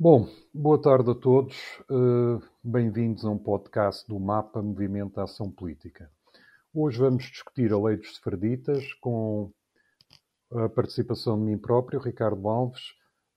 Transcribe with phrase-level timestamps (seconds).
[0.00, 1.56] Bom, boa tarde a todos.
[1.90, 6.08] Uh, Bem-vindos a um podcast do MAPA Movimento Ação Política.
[6.72, 9.50] Hoje vamos discutir a lei dos sefarditas com
[10.52, 12.80] a participação de mim próprio, Ricardo Alves,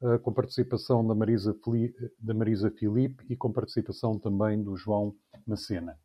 [0.03, 5.15] uh, com participação da Marisa, Fili da Marisa Filipe e com participação também do João
[5.47, 5.97] Macena.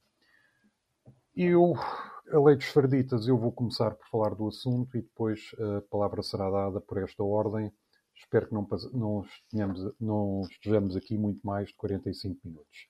[1.37, 1.75] Eu,
[2.33, 6.23] a lei dos sefarditas, eu vou começar por falar do assunto e depois a palavra
[6.23, 7.71] será dada por esta ordem
[8.19, 12.89] Espero que não, não, tenhamos, não estejamos aqui muito mais de 45 minutos.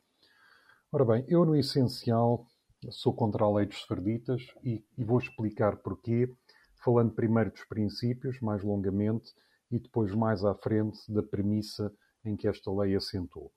[0.93, 2.47] Ora bem, eu no essencial
[2.91, 6.33] sou contra a lei dos sefarditas e, e vou explicar porquê,
[6.83, 9.33] falando primeiro dos princípios, mais longamente,
[9.71, 11.93] e depois mais à frente da premissa
[12.25, 13.53] em que esta lei assentou.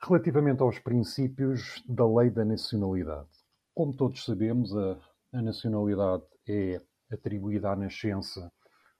[0.00, 3.28] Relativamente aos princípios da lei da nacionalidade.
[3.74, 5.00] Como todos sabemos, a,
[5.32, 8.52] a nacionalidade é atribuída à nascença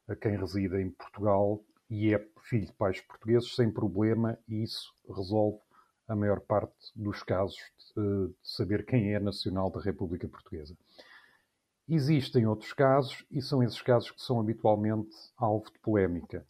[0.08, 4.92] a quem reside em Portugal e é filho de pais portugueses sem problema e isso
[5.06, 5.58] resolve
[6.08, 7.58] a maior parte dos casos
[7.94, 10.74] de, de saber quem é nacional da República Portuguesa.
[11.86, 16.46] Existem outros casos e são esses casos que são habitualmente alvo de polémica.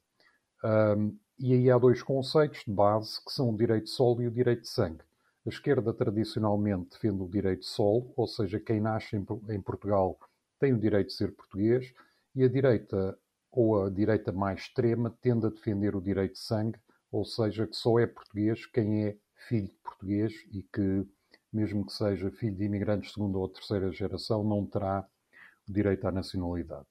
[0.64, 4.26] Um, e aí há dois conceitos de base que são o direito de solo e
[4.26, 5.02] o direito de sangue.
[5.46, 10.18] A esquerda tradicionalmente defende o direito de solo, ou seja, quem nasce em, em Portugal
[10.58, 11.92] tem o direito de ser português,
[12.34, 13.16] e a direita
[13.50, 16.78] ou a direita mais extrema tende a defender o direito de sangue,
[17.10, 19.16] ou seja, que só é português quem é
[19.48, 21.06] filho de português e que,
[21.52, 25.06] mesmo que seja filho de imigrantes de segunda ou terceira geração, não terá
[25.68, 26.86] o direito à nacionalidade.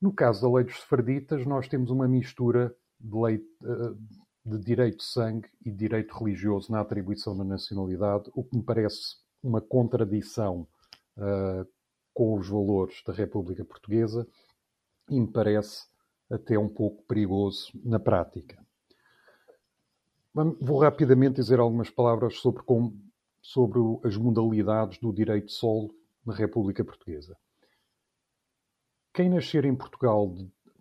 [0.00, 3.94] No caso da lei dos sefarditas, nós temos uma mistura de, lei, eh,
[4.44, 9.16] de direito de sangue e direito religioso na atribuição da nacionalidade, o que me parece
[9.42, 10.66] uma contradição
[11.16, 11.66] uh,
[12.12, 14.26] com os valores da República Portuguesa
[15.08, 15.86] e me parece
[16.30, 18.64] até um pouco perigoso na prática.
[20.60, 22.94] Vou rapidamente dizer algumas palavras sobre, como,
[23.40, 27.36] sobre as modalidades do direito de solo na República Portuguesa.
[29.14, 30.34] Quem nascer em Portugal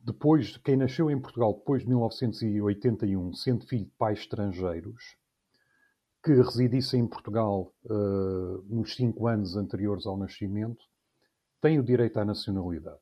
[0.04, 5.16] depois, quem nasceu em Portugal depois de 1981, sendo filho de pais estrangeiros,
[6.24, 10.84] que residissem em Portugal uh, nos cinco anos anteriores ao nascimento,
[11.62, 13.00] tem o direito à nacionalidade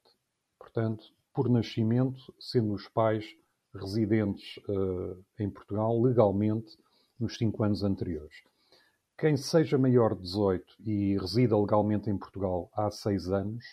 [0.74, 3.26] portanto, por nascimento, sendo os pais
[3.74, 6.78] residentes uh, em Portugal legalmente
[7.20, 8.44] nos cinco anos anteriores.
[9.18, 13.64] Quem seja maior de 18 e resida legalmente em Portugal há seis anos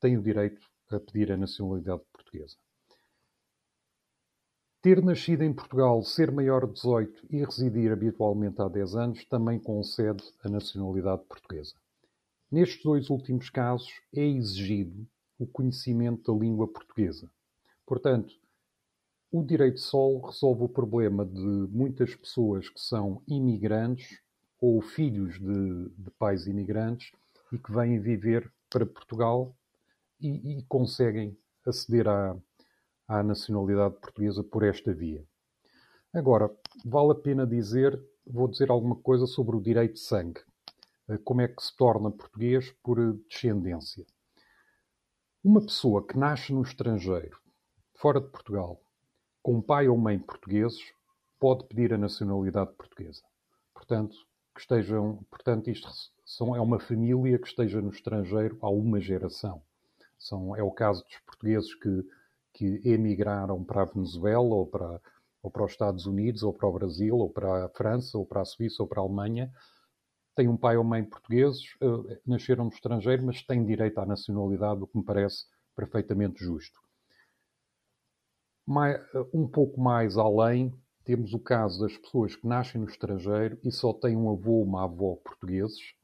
[0.00, 2.56] tem o direito a pedir a nacionalidade portuguesa.
[4.80, 9.58] Ter nascido em Portugal, ser maior de 18 e residir habitualmente há 10 anos também
[9.58, 11.74] concede a nacionalidade portuguesa.
[12.50, 15.06] Nestes dois últimos casos, é exigido
[15.38, 17.30] o conhecimento da língua portuguesa.
[17.86, 18.34] Portanto,
[19.30, 24.20] o direito solo resolve o problema de muitas pessoas que são imigrantes
[24.60, 27.12] ou filhos de, de pais imigrantes
[27.52, 29.54] e que vêm viver para Portugal
[30.20, 32.36] e, e conseguem aceder à,
[33.06, 35.24] à nacionalidade portuguesa por esta via.
[36.12, 36.50] Agora,
[36.84, 40.40] vale a pena dizer, vou dizer alguma coisa sobre o direito de sangue.
[41.24, 44.04] Como é que se torna português por descendência.
[45.44, 47.38] Uma pessoa que nasce no estrangeiro,
[47.94, 48.82] fora de Portugal,
[49.40, 50.92] com pai ou mãe portugueses,
[51.38, 53.22] pode pedir a nacionalidade portuguesa.
[53.72, 54.16] Portanto,
[54.52, 55.88] que estejam, portanto isto
[56.26, 59.62] são, é uma família que esteja no estrangeiro há uma geração.
[60.18, 62.04] São, é o caso dos portugueses que,
[62.52, 65.00] que emigraram para a Venezuela ou para,
[65.40, 68.40] ou para os Estados Unidos, ou para o Brasil, ou para a França, ou para
[68.40, 69.52] a Suíça, ou para a Alemanha,
[70.38, 74.80] têm um pai ou mãe portugueses, uh, nasceram no estrangeiro, mas têm direito à nacionalidade,
[74.80, 76.78] o que me parece perfeitamente justo.
[78.68, 80.72] Uh, um pouco mais além,
[81.02, 84.64] temos o caso das pessoas que nascem no estrangeiro e só têm um avô ou
[84.64, 85.94] uma avó portugueses,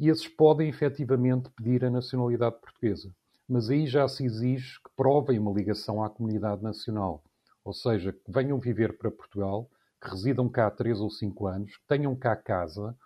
[0.00, 3.14] e esses podem efetivamente pedir a nacionalidade portuguesa.
[3.48, 7.22] Mas aí já se exige que provem uma ligação à comunidade nacional,
[7.64, 9.70] ou seja, que venham viver para Portugal,
[10.02, 12.96] que residam cá há 3 ou 5 anos, que tenham cá casa,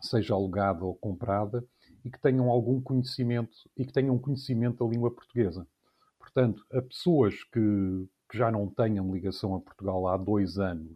[0.00, 1.64] seja alugada ou comprada,
[2.04, 5.66] e que tenham algum conhecimento e que tenham conhecimento da língua portuguesa.
[6.18, 10.94] Portanto, a pessoas que, que já não tenham ligação a Portugal há dois anos,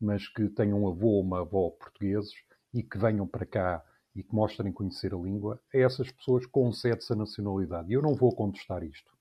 [0.00, 2.32] mas que tenham um avô ou uma avó portugueses
[2.72, 3.84] e que venham para cá
[4.14, 7.90] e que mostrem conhecer a língua, a essas pessoas concede-se a nacionalidade.
[7.90, 9.12] E eu não vou contestar isto.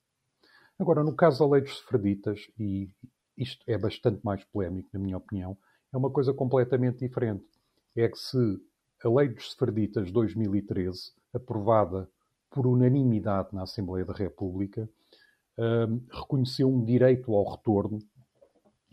[0.80, 2.89] Agora, no caso da lei dos sefraditas, e
[3.38, 5.57] isto é bastante mais polémico, na minha opinião,
[5.94, 7.45] é uma coisa completamente diferente.
[7.95, 8.59] É que se
[9.03, 12.09] a Lei dos Sefarditas de 2013, aprovada
[12.50, 14.88] por unanimidade na Assembleia da República,
[15.57, 18.00] hum, reconheceu um direito ao retorno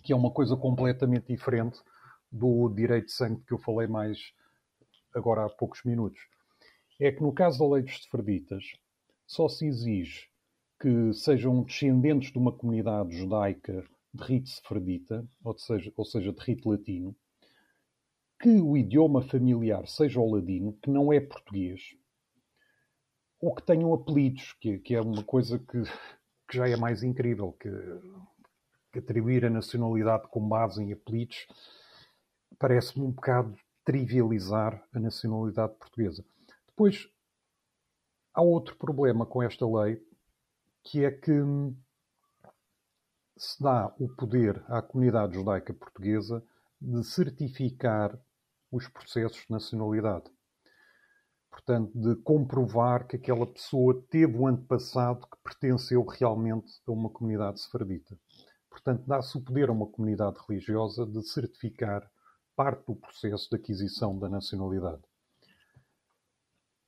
[0.03, 1.81] que é uma coisa completamente diferente
[2.31, 4.33] do direito de sangue que eu falei mais
[5.15, 6.21] agora há poucos minutos.
[6.99, 8.65] É que no caso da lei dos sefarditas,
[9.27, 10.29] só se exige
[10.81, 13.85] que sejam descendentes de uma comunidade judaica
[14.15, 17.15] de rito sefardita, ou seja, ou seja, de rito latino,
[18.41, 21.97] que o idioma familiar seja o ladino, que não é português,
[23.41, 25.83] ou que tenham apelidos, que, que é uma coisa que,
[26.49, 27.71] que, já é mais incrível, que,
[28.93, 31.47] que atribuir a nacionalidade com base em apelidos
[32.59, 36.25] parece-me um bocado trivializar a nacionalidade portuguesa.
[36.67, 37.09] Depois,
[38.35, 40.03] há outro problema com esta lei,
[40.83, 41.33] que é que
[43.37, 46.45] se dá o poder à comunidade judaica portuguesa
[46.81, 48.19] de certificar
[48.71, 50.31] os processos de nacionalidade.
[51.51, 57.61] Portanto, de comprovar que aquela pessoa teve um antepassado que pertenceu realmente a uma comunidade
[57.61, 58.19] sefardita.
[58.71, 62.09] Portanto, dá-se o poder a uma comunidade religiosa de certificar
[62.55, 65.03] parte do processo de aquisição da nacionalidade.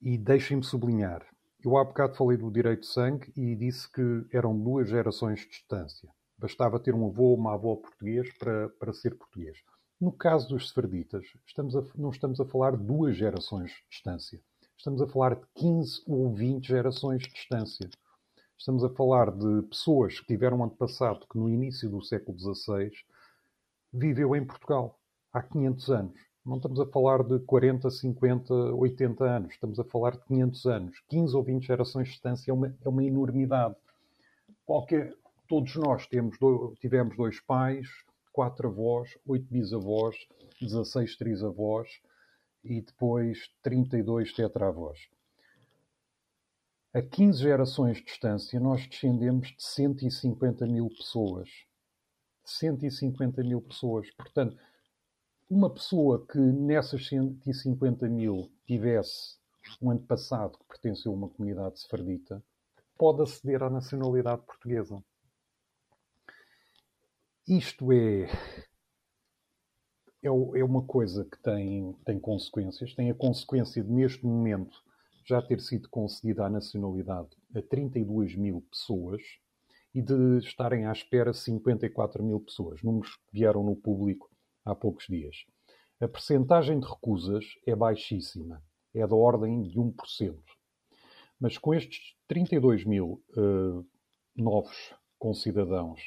[0.00, 1.26] E deixem-me sublinhar,
[1.62, 5.48] eu há bocado falei do direito de sangue e disse que eram duas gerações de
[5.48, 6.08] distância.
[6.38, 9.58] Bastava ter um avô ou uma avó português para, para ser português.
[10.00, 14.40] No caso dos sefarditas, estamos a, não estamos a falar de duas gerações de distância.
[14.74, 17.86] Estamos a falar de 15 ou 20 gerações de distância.
[18.56, 22.90] Estamos a falar de pessoas que tiveram um antepassado que no início do século XVI
[23.92, 24.98] viveu em Portugal
[25.34, 26.20] há 500 anos.
[26.46, 29.52] Não estamos a falar de 40, 50, 80 anos.
[29.52, 31.02] Estamos a falar de 500 anos.
[31.10, 33.76] 15 ou 20 gerações de distância é uma, é uma enormidade.
[34.64, 35.14] Qualquer,
[35.46, 36.38] todos nós temos,
[36.80, 37.86] tivemos dois pais,
[38.32, 40.16] quatro avós, oito bisavós,
[40.60, 41.88] 16 trisavós
[42.62, 45.08] e depois 32 tetravós.
[46.92, 51.48] A 15 gerações de distância, nós descendemos de 150 mil pessoas.
[52.44, 54.10] 150 mil pessoas.
[54.16, 54.56] Portanto,
[55.48, 59.38] uma pessoa que nessas 150 mil tivesse
[59.80, 62.42] um ano passado que pertenceu a uma comunidade sefardita,
[62.98, 65.02] pode aceder à nacionalidade portuguesa.
[67.50, 68.30] Isto é,
[70.22, 72.94] é, é uma coisa que tem, tem consequências.
[72.94, 74.80] Tem a consequência de, neste momento,
[75.26, 79.20] já ter sido concedida a nacionalidade a 32 mil pessoas
[79.92, 84.30] e de estarem à espera 54 mil pessoas, números que vieram no público
[84.64, 85.44] há poucos dias.
[86.00, 88.62] A percentagem de recusas é baixíssima,
[88.94, 90.38] é da ordem de 1%.
[91.40, 93.84] Mas com estes 32 mil uh,
[94.36, 96.00] novos concidadãos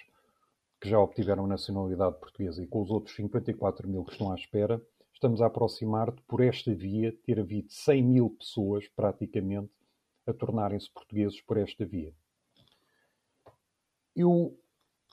[0.84, 4.86] que já obtiveram nacionalidade portuguesa e com os outros 54 mil que estão à espera,
[5.14, 9.72] estamos a aproximar de, por esta via, ter havido 100 mil pessoas, praticamente,
[10.28, 12.14] a tornarem-se portugueses por esta via.
[14.14, 14.60] Eu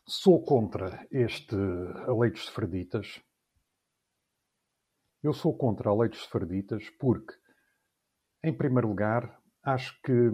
[0.08, 3.23] sou contra este, a lei dos sefarditas.
[5.23, 7.32] Eu sou contra a lei dos sefarditas porque,
[8.43, 10.32] em primeiro lugar, acho que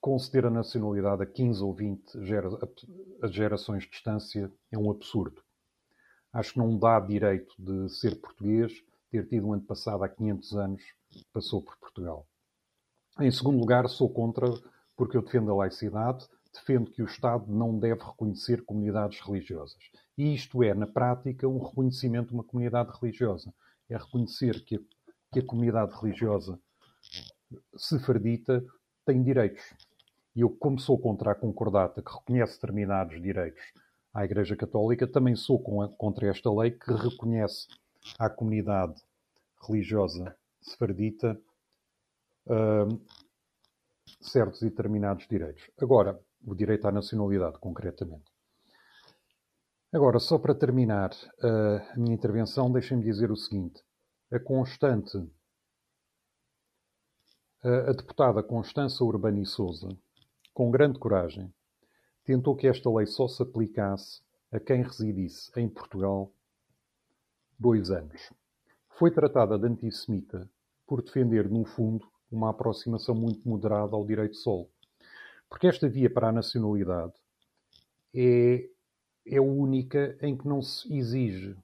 [0.00, 2.48] conceder a nacionalidade a 15 ou 20 gera,
[3.30, 5.42] gerações de distância é um absurdo.
[6.32, 8.72] Acho que não dá direito de ser português,
[9.10, 10.82] ter tido um ano passado há 500 anos,
[11.32, 12.26] passou por Portugal.
[13.20, 14.46] Em segundo lugar, sou contra,
[14.96, 19.78] porque eu defendo a laicidade, defendo que o Estado não deve reconhecer comunidades religiosas.
[20.16, 23.52] E isto é, na prática, um reconhecimento de uma comunidade religiosa.
[23.88, 24.80] É reconhecer que a,
[25.32, 26.60] que a comunidade religiosa
[27.76, 28.64] sefardita
[29.04, 29.62] tem direitos.
[30.38, 33.60] E eu, como sou contra a concordata que reconhece determinados direitos
[34.14, 37.66] à Igreja Católica, também sou contra esta lei que reconhece
[38.16, 39.02] à comunidade
[39.60, 41.36] religiosa sefardita
[42.46, 43.04] uh,
[44.20, 45.68] certos e determinados direitos.
[45.76, 46.16] Agora,
[46.46, 48.30] o direito à nacionalidade, concretamente.
[49.92, 51.10] Agora, só para terminar
[51.42, 53.82] uh, a minha intervenção, deixem-me dizer o seguinte.
[54.30, 55.28] A constante, uh,
[57.88, 59.88] a deputada Constança Urbani Souza,
[60.58, 61.54] com grande coragem,
[62.24, 66.32] tentou que esta lei só se aplicasse a quem residisse em Portugal
[67.56, 68.32] dois anos.
[68.88, 70.50] Foi tratada de antissemita
[70.84, 74.68] por defender, no fundo, uma aproximação muito moderada ao direito solo.
[75.48, 77.14] Porque esta via para a nacionalidade
[78.12, 78.68] é,
[79.24, 81.56] é única em que não se exige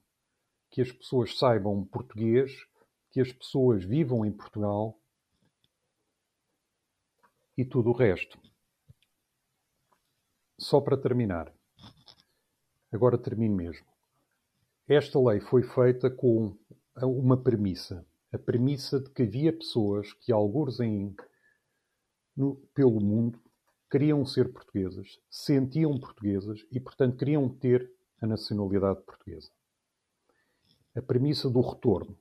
[0.69, 2.65] que as pessoas saibam português,
[3.11, 4.97] que as pessoas vivam em Portugal
[7.57, 8.39] e tudo o resto.
[10.57, 11.53] Só para terminar.
[12.91, 13.85] Agora termino mesmo.
[14.87, 16.55] Esta lei foi feita com
[17.01, 18.05] uma premissa.
[18.31, 21.15] A premissa de que havia pessoas que, alguns em,
[22.35, 23.39] no, pelo mundo,
[23.89, 29.51] queriam ser portuguesas, sentiam portuguesas e, portanto, queriam ter a nacionalidade portuguesa.
[30.95, 32.17] A premissa do retorno.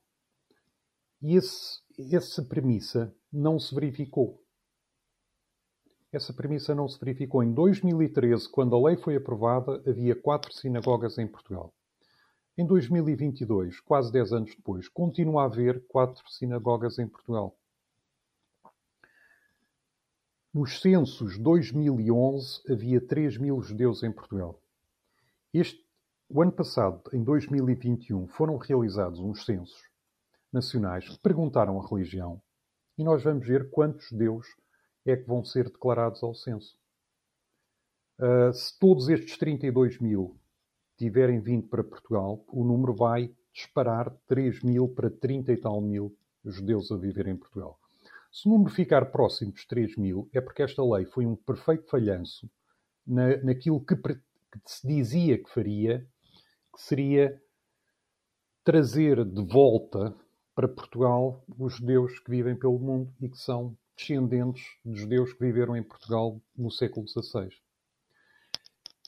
[1.22, 4.43] E essa premissa não se verificou.
[6.14, 7.42] Essa premissa não se verificou.
[7.42, 11.74] Em 2013, quando a lei foi aprovada, havia quatro sinagogas em Portugal.
[12.56, 17.58] Em 2022, quase 10 anos depois, continua a haver quatro sinagogas em Portugal.
[20.54, 24.62] Nos censos 2011 havia 3 mil judeus em Portugal.
[25.52, 25.84] Este,
[26.28, 29.90] o ano passado, em 2021, foram realizados uns censos
[30.52, 32.40] nacionais que perguntaram a religião
[32.96, 34.46] e nós vamos ver quantos judeus
[35.04, 36.78] é que vão ser declarados ao censo.
[38.18, 40.36] Uh, se todos estes 32 mil
[40.96, 45.80] tiverem vindo para Portugal, o número vai disparar de 3 mil para 30 e tal
[45.80, 47.78] mil judeus a viver em Portugal.
[48.30, 51.88] Se o número ficar próximo dos 3 mil, é porque esta lei foi um perfeito
[51.88, 52.50] falhanço
[53.06, 54.18] na, naquilo que, que
[54.66, 56.06] se dizia que faria,
[56.74, 57.40] que seria
[58.64, 60.14] trazer de volta
[60.54, 65.44] para Portugal os judeus que vivem pelo mundo e que são descendentes de judeus que
[65.44, 67.50] viveram em Portugal no século XVI.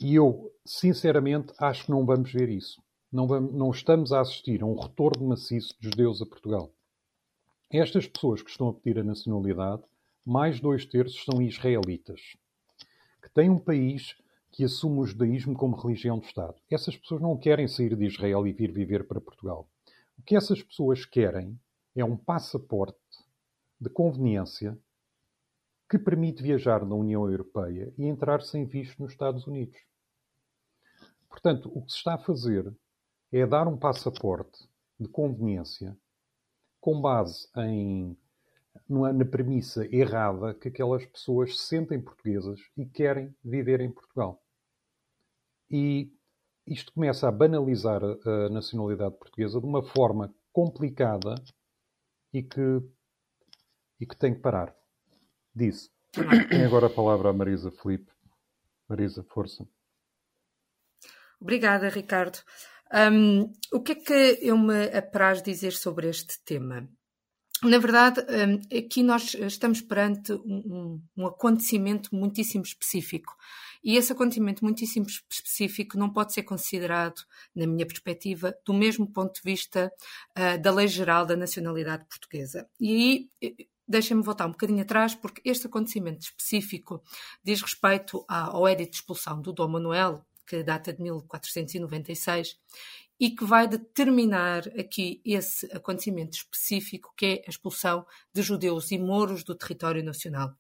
[0.01, 2.83] E eu, sinceramente, acho que não vamos ver isso.
[3.11, 6.73] Não, vamos, não estamos a assistir a um retorno maciço de judeus a Portugal.
[7.71, 9.83] Estas pessoas que estão a pedir a nacionalidade,
[10.25, 12.21] mais dois terços são israelitas,
[13.23, 14.17] que têm um país
[14.53, 16.55] que assume o judaísmo como religião de Estado.
[16.71, 19.69] Essas pessoas não querem sair de Israel e vir viver para Portugal.
[20.19, 21.59] O que essas pessoas querem
[21.95, 22.99] é um passaporte
[23.81, 24.79] de conveniência
[25.89, 29.79] que permite viajar na União Europeia e entrar sem visto nos Estados Unidos.
[31.29, 32.75] Portanto, o que se está a fazer
[33.33, 34.69] é dar um passaporte
[34.99, 35.97] de conveniência
[36.81, 38.17] com base em
[38.89, 44.43] na premissa errada que aquelas pessoas se sentem portuguesas e querem viver em Portugal.
[45.71, 46.13] E
[46.67, 51.35] isto começa a banalizar a, nacionalidade portuguesa de uma forma complicada
[52.33, 52.83] e que,
[54.01, 54.75] e que tem que parar.
[55.55, 55.91] Disse.
[56.49, 58.11] Tem agora a palavra a Marisa Felipe.
[58.89, 59.67] Marisa, força.
[61.41, 62.39] Obrigada, Ricardo.
[62.93, 66.89] Um, o que é que eu me apraz dizer sobre este tema?
[67.63, 73.35] Na verdade, um, aqui nós estamos perante um, um, acontecimento muitíssimo específico.
[73.83, 77.23] E esse acontecimento muitíssimo específico não pode ser considerado,
[77.55, 79.91] na minha perspectiva, do mesmo ponto de vista
[80.39, 82.69] uh, da lei geral da nacionalidade portuguesa.
[82.81, 87.03] E aí deixem-me voltar um bocadinho atrás, porque este acontecimento específico
[87.43, 92.59] diz respeito ao edito de expulsão do Dom Manuel, que data de 1496,
[93.19, 98.99] e que vai determinar aqui esse acontecimento específico, que é a expulsão de judeus e
[98.99, 100.55] mouros do território nacional.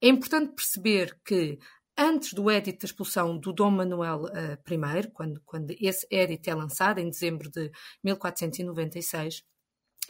[0.00, 1.58] É importante perceber que
[1.96, 6.54] antes do édito da expulsão do Dom Manuel uh, I, quando, quando esse édito é
[6.54, 7.70] lançado, em dezembro de
[8.02, 9.44] 1496,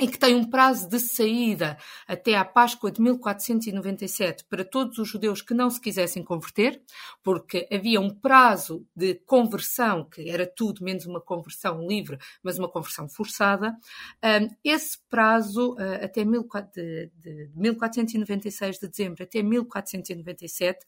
[0.00, 5.08] e que tem um prazo de saída até à Páscoa de 1497 para todos os
[5.08, 6.82] judeus que não se quisessem converter,
[7.22, 12.68] porque havia um prazo de conversão, que era tudo menos uma conversão livre, mas uma
[12.68, 13.76] conversão forçada.
[14.64, 20.84] Esse prazo, ah, até de 1496 de dezembro até 1497,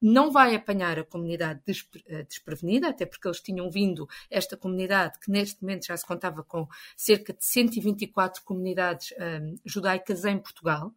[0.00, 5.30] não vai apanhar a comunidade ah, desprevenida, até porque eles tinham vindo, esta comunidade, que
[5.30, 10.92] neste momento já se contava com cerca de 124 comunidades um, judaicas em Portugal.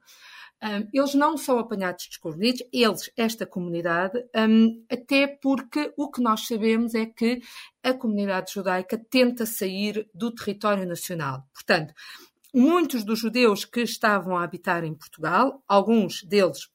[0.62, 6.48] Um, eles não são apanhados descobridos, eles, esta comunidade, um, até porque o que nós
[6.48, 7.42] sabemos é que
[7.84, 11.44] a comunidade judaica tenta sair do território nacional.
[11.54, 11.94] Portanto,
[12.54, 16.68] muitos dos judeus que estavam a habitar em Portugal, alguns deles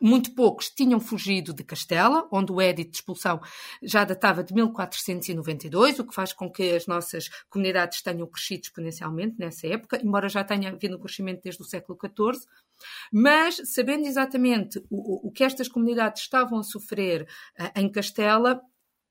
[0.00, 3.40] muito poucos tinham fugido de Castela, onde o édito de expulsão
[3.82, 9.36] já datava de 1492, o que faz com que as nossas comunidades tenham crescido exponencialmente
[9.38, 12.46] nessa época, embora já tenha havido um crescimento desde o século XIV.
[13.12, 18.60] Mas, sabendo exatamente o, o que estas comunidades estavam a sofrer uh, em Castela,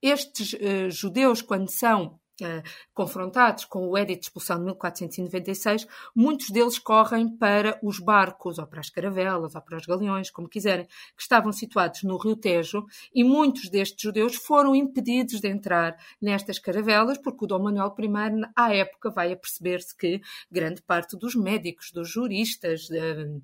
[0.02, 6.50] estes uh, judeus, quando são uh, confrontados com o Edito de Expulsão de 1496, muitos
[6.50, 10.86] deles correm para os barcos, ou para as caravelas, ou para os galeões, como quiserem,
[10.86, 16.60] que estavam situados no Rio Tejo, e muitos destes judeus foram impedidos de entrar nestas
[16.60, 20.22] caravelas, porque o Dom Manuel I, à época, vai a perceber-se que
[20.52, 23.42] grande parte dos médicos, dos juristas, de,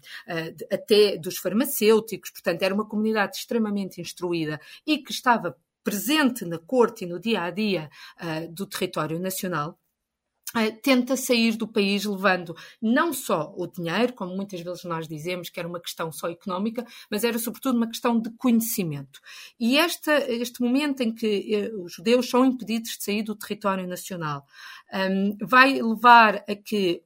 [0.53, 6.57] de, até dos farmacêuticos, portanto, era uma comunidade extremamente instruída e que estava presente na
[6.57, 7.89] corte e no dia a dia
[8.21, 9.79] uh, do território nacional,
[10.81, 15.59] tenta sair do país levando não só o dinheiro, como muitas vezes nós dizemos que
[15.59, 19.19] era uma questão só económica, mas era sobretudo uma questão de conhecimento.
[19.59, 23.85] E esta, este momento em que eh, os judeus são impedidos de sair do território
[23.87, 24.45] nacional
[24.93, 27.03] um, vai levar a que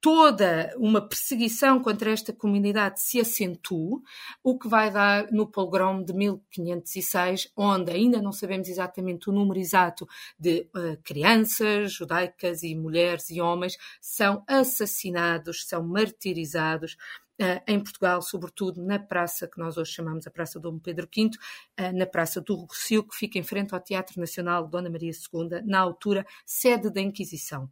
[0.00, 4.00] toda uma perseguição contra esta comunidade se acentue,
[4.42, 9.58] o que vai dar no pogrom de 1506, onde ainda não sabemos exatamente o número
[9.58, 10.06] exato
[10.38, 16.96] de uh, crianças judaicas e mulheres e homens são assassinados, são martirizados.
[17.40, 21.26] Uh, em Portugal, sobretudo na praça que nós hoje chamamos a Praça Dom Pedro V,
[21.26, 25.62] uh, na Praça do Rocio, que fica em frente ao Teatro Nacional Dona Maria II,
[25.64, 27.70] na altura sede da Inquisição.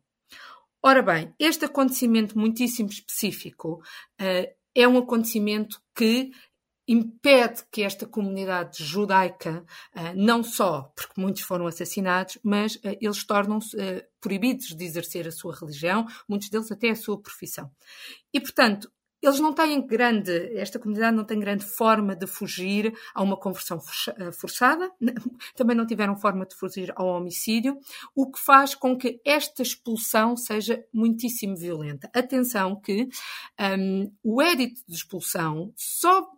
[0.83, 3.83] Ora bem, este acontecimento muitíssimo específico
[4.21, 6.30] uh, é um acontecimento que
[6.88, 9.64] impede que esta comunidade judaica,
[9.97, 13.76] uh, não só porque muitos foram assassinados, mas uh, eles tornam-se
[14.21, 17.71] proibidos de exercer a sua religião, muitos deles até a sua profissão.
[18.33, 18.90] E, portanto,
[19.23, 23.78] eles não têm grande, esta comunidade não tem grande forma de fugir a uma conversão
[24.18, 24.90] eh, forçada,
[25.56, 27.78] também não tiveram forma de fugir ao homicídio,
[28.14, 32.11] o que faz com que esta expulsão seja muitíssimo violenta.
[32.14, 33.08] Atenção que
[33.78, 36.28] um, o édito de expulsão só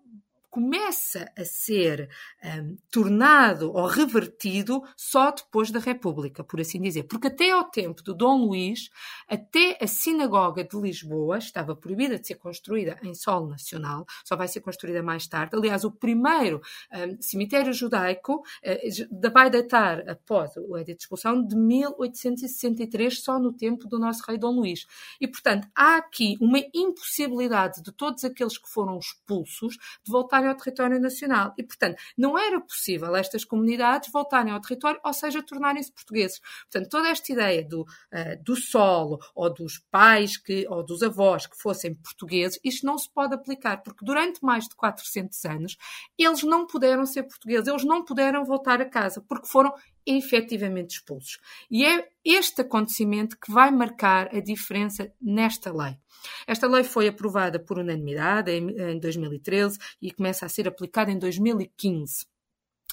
[0.51, 2.09] começa a ser
[2.43, 7.05] um, tornado ou revertido só depois da República, por assim dizer.
[7.05, 8.91] Porque até ao tempo do Dom Luís,
[9.29, 14.49] até a sinagoga de Lisboa estava proibida de ser construída em solo nacional, só vai
[14.49, 15.55] ser construída mais tarde.
[15.55, 16.61] Aliás, o primeiro
[16.93, 23.53] um, cemitério judaico uh, vai datar, após o edito de expulsão, de 1863, só no
[23.53, 24.87] tempo do nosso rei Dom Luís.
[25.21, 30.55] E, portanto, há aqui uma impossibilidade de todos aqueles que foram expulsos de voltarem ao
[30.55, 31.55] território nacional.
[31.59, 36.41] E, portanto, não era possível estas comunidades voltarem ao território, ou seja, tornarem-se portugueses.
[36.71, 41.47] Portanto, toda esta ideia do, uh, do solo, ou dos pais, que, ou dos avós
[41.47, 45.77] que fossem portugueses, isto não se pode aplicar, porque durante mais de 400 anos
[46.17, 49.73] eles não puderam ser portugueses, eles não puderam voltar a casa, porque foram
[50.17, 51.39] efetivamente expulsos.
[51.71, 55.99] E é este acontecimento que vai marcar a diferença nesta lei.
[56.47, 62.27] Esta lei foi aprovada por unanimidade em 2013 e começa a ser aplicada em 2015.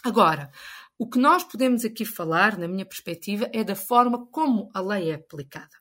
[0.03, 0.51] Agora,
[0.97, 5.09] o que nós podemos aqui falar, na minha perspectiva, é da forma como a lei
[5.09, 5.75] é aplicada.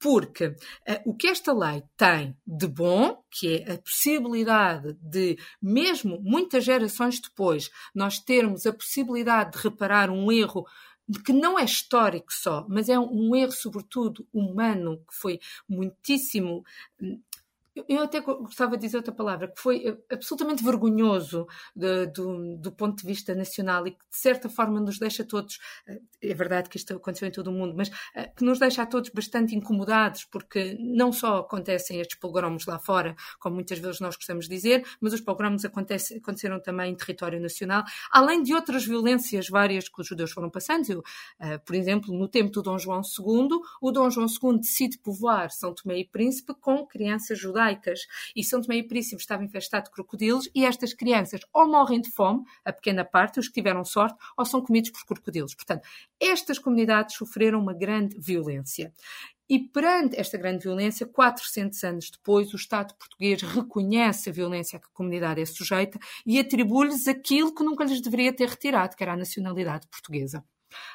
[0.00, 0.56] Porque uh,
[1.04, 7.20] o que esta lei tem de bom, que é a possibilidade de, mesmo muitas gerações
[7.20, 10.66] depois, nós termos a possibilidade de reparar um erro
[11.24, 16.64] que não é histórico só, mas é um erro, sobretudo, humano, que foi muitíssimo
[17.00, 17.20] hum,
[17.74, 22.72] eu até gostava de dizer outra palavra, que foi eh, absolutamente vergonhoso de, do, do,
[22.72, 26.68] ponto de vista nacional e que, de certa forma, nos deixa todos, eh, é verdade
[26.68, 29.54] que isto aconteceu em todo o mundo, mas eh, que nos deixa a todos bastante
[29.54, 34.54] incomodados, porque não só acontecem estes pogromos lá fora, como muitas vezes nós gostamos de
[34.54, 40.00] dizer, mas os pogromos aconteceram também em território nacional, além de outras violências várias que
[40.00, 40.90] os judeus foram passando.
[40.90, 41.02] Eu,
[41.64, 43.48] por exemplo, no tempo do Dom João II,
[43.80, 47.59] o Dom João II decide povoar São Tomé e Príncipe com crianças judaicas
[48.34, 52.10] E São Tomé e Príncipe estava infestado de crocodilos e estas crianças ou morrem de
[52.10, 55.54] fome, a pequena parte, os que tiveram sorte, ou são comidos por crocodilos.
[55.54, 55.86] Portanto,
[56.18, 58.92] estas comunidades sofreram uma grande violência.
[59.48, 64.80] E perante esta grande violência, 400 anos depois, o Estado português reconhece a violência a
[64.80, 69.02] que a comunidade é sujeita e atribui-lhes aquilo que nunca lhes deveria ter retirado, que
[69.02, 70.44] era a nacionalidade portuguesa.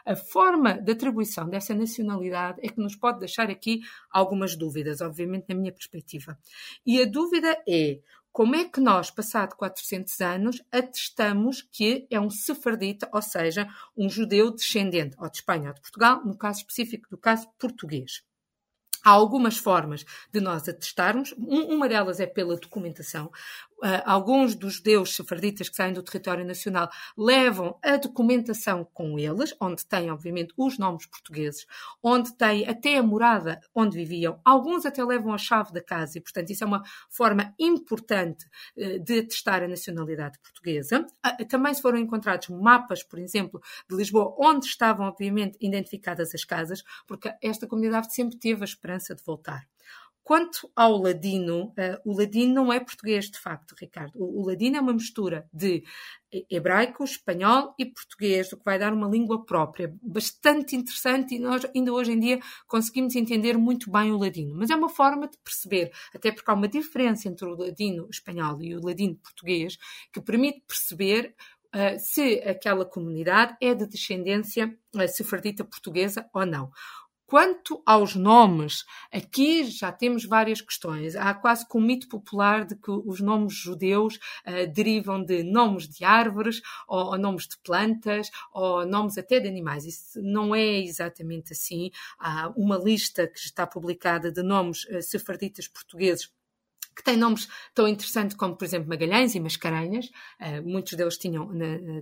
[0.06, 5.46] A forma de atribuição dessa nacionalidade é que nos pode deixar aqui algumas dúvidas, obviamente,
[5.50, 6.38] na minha perspectiva.
[6.86, 8.00] E a dúvida é
[8.36, 14.10] como é que nós, passado 400 anos, atestamos que é um sefardita, ou seja, um
[14.10, 18.24] judeu descendente ou de Espanha ou de Portugal, no caso específico do caso português.
[19.06, 21.32] Há algumas formas de nós atestarmos.
[21.38, 23.32] Uma delas é pela documentação.
[23.78, 29.54] Uh, alguns dos judeus sefarditas que saem do território nacional levam a documentação com eles,
[29.60, 31.66] onde têm, obviamente, os nomes portugueses,
[32.02, 34.40] onde têm até a morada onde viviam.
[34.46, 38.46] Alguns até levam a chave da casa e, portanto, isso é uma forma importante
[38.78, 41.06] uh, de atestar a nacionalidade portuguesa.
[41.26, 46.46] Uh, também se foram encontrados mapas, por exemplo, de Lisboa, onde estavam, obviamente, identificadas as
[46.46, 49.68] casas, porque esta comunidade sempre teve a esperança de voltar.
[50.26, 54.14] Quanto ao ladino, uh, o ladino não é português de facto, Ricardo.
[54.16, 55.84] O, o, ladino é uma mistura de
[56.50, 61.64] hebraico, espanhol e português, o que vai dar uma língua própria, bastante interessante e nós
[61.76, 64.56] ainda hoje em dia conseguimos entender muito bem o ladino.
[64.56, 68.60] Mas é uma forma de perceber, até porque há uma diferença entre o ladino espanhol
[68.64, 69.78] e o ladino português,
[70.12, 71.36] que permite perceber
[71.76, 76.72] Uh, se aquela comunidade é de descendência uh, sefardita portuguesa ou não.
[77.28, 81.16] Quanto aos nomes, aqui já temos várias questões.
[81.16, 85.90] Há quase que um mito popular de que os nomes judeus uh, derivam de nomes
[85.90, 89.86] de árvores, ou, ou, nomes de plantas, ou nomes até de animais.
[89.86, 91.90] Isso não é exatamente assim.
[92.20, 96.32] Há uma lista que está publicada de nomes uh, sefarditas portugueses
[96.96, 100.06] que têm nomes tão interessantes como, por exemplo, Magalhães e Mascarenhas,
[100.40, 101.50] uh, muitos deles tinham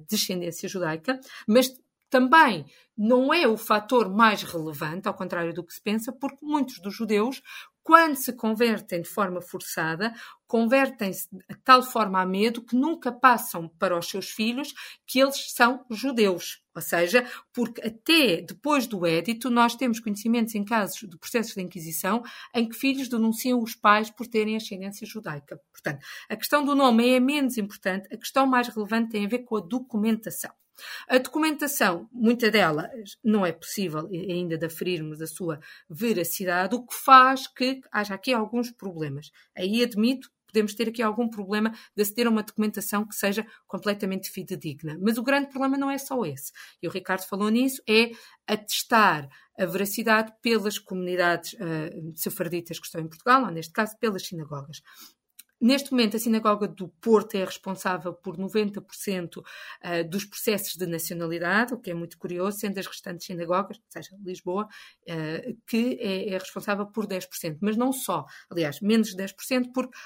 [0.08, 1.74] descendência judaica, mas
[2.14, 2.64] também
[2.96, 6.94] não é o fator mais relevante, ao contrário do que se pensa, porque muitos dos
[6.94, 7.42] judeus,
[7.82, 10.14] quando se convertem de forma forçada,
[10.46, 14.76] convertem-se de tal forma a medo que nunca passam para os seus filhos
[15.08, 16.62] que eles são judeus.
[16.76, 21.64] Ou seja, porque até depois do édito nós temos conhecimentos em casos de processos de
[21.64, 22.22] Inquisição
[22.54, 25.60] em que filhos denunciam os pais por terem ascendência judaica.
[25.72, 29.40] Portanto, a questão do nome é menos importante, a questão mais relevante tem a ver
[29.40, 30.52] com a documentação.
[31.08, 32.90] A documentação, muita dela
[33.24, 35.60] não é possível ainda de aferirmos a sua
[35.90, 39.32] veracidade, o que faz que haja aqui alguns problemas.
[39.56, 44.30] Aí admito podemos ter aqui algum problema de aceder a uma documentação que seja completamente
[44.30, 44.98] fidedigna.
[45.02, 48.12] Mas o grande problema não é só esse, e o Ricardo falou nisso, é
[48.48, 54.28] atestar a veracidade pelas comunidades uh, sefarditas que estão em Portugal, ou neste caso pelas
[54.28, 54.82] sinagogas.
[55.60, 59.42] Neste momento, a Sinagoga do Porto é responsável por 90%
[59.82, 63.84] eh, dos processos de nacionalidade, o que é muito curioso, sendo as restantes sinagogas, ou
[63.90, 64.68] seja, Lisboa,
[65.08, 67.58] eh, que é, é responsável por 10%.
[67.62, 69.98] Mas não só, aliás, menos de 10%, porque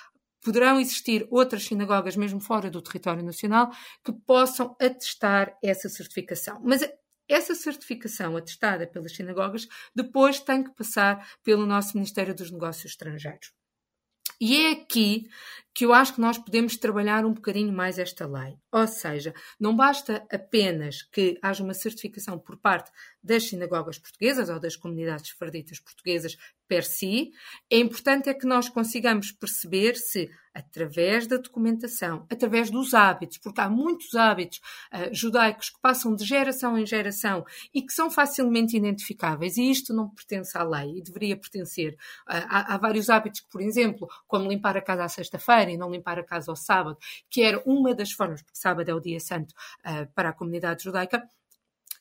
[0.42, 3.70] poderão existir outras sinagogas, mesmo fora do território nacional,
[4.04, 6.62] que possam atestar essa certificação.
[6.64, 6.88] Mas
[7.28, 13.57] essa certificação atestada pelas sinagogas depois tem que passar pelo nosso Ministério dos Negócios Estrangeiros.
[14.40, 15.28] E é aqui
[15.78, 18.58] que eu acho que nós podemos trabalhar um bocadinho mais esta lei.
[18.72, 24.60] Ou seja, não basta apenas que haja uma certificação por parte das sinagogas portuguesas ou
[24.60, 26.36] das comunidades farditas portuguesas
[26.68, 27.32] per si,
[27.72, 33.62] é importante é que nós consigamos perceber se, através da documentação, através dos hábitos, porque
[33.62, 34.60] há muitos hábitos
[34.94, 39.94] uh, judaicos que passam de geração em geração e que são facilmente identificáveis, e isto
[39.94, 41.94] não pertence à lei e deveria pertencer.
[42.28, 45.78] Uh, há, há vários hábitos que, por exemplo, como limpar a casa à sexta-feira e
[45.78, 46.98] não limpar a casa ao sábado,
[47.30, 49.54] que era uma das formas, porque sábado é o dia santo
[49.86, 51.28] uh, para a comunidade judaica,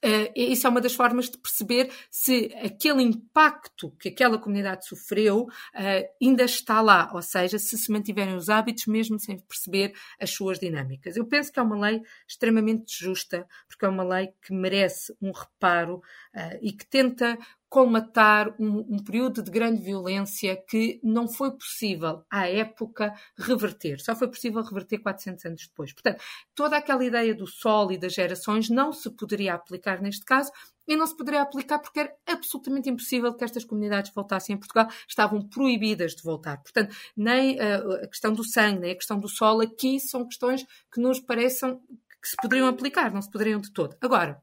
[0.04, 5.44] Uh, isso é uma das formas de perceber se aquele impacto que aquela comunidade sofreu
[5.44, 10.30] uh, ainda está lá, ou seja, se se mantiverem os hábitos mesmo sem perceber as
[10.30, 11.16] suas dinâmicas.
[11.16, 15.32] Eu penso que é uma lei extremamente justa, porque é uma lei que merece um
[15.32, 21.50] reparo uh, e que tenta colmatar um, um, período de grande violência que não foi
[21.50, 24.00] possível, à época, reverter.
[24.00, 25.92] Só foi possível reverter 400 anos depois.
[25.92, 26.22] Portanto,
[26.54, 30.52] toda aquela ideia do sol e das gerações não se poderia aplicar neste caso
[30.86, 34.88] e não se poderia aplicar porque era absolutamente impossível que estas comunidades voltassem a Portugal,
[35.08, 36.58] estavam proibidas de voltar.
[36.58, 40.64] Portanto, nem uh, a questão do sangue, nem a questão do sol aqui são questões
[40.92, 41.80] que nos pareçam
[42.22, 43.96] que se poderiam aplicar, não se poderiam de todo.
[44.00, 44.40] Agora,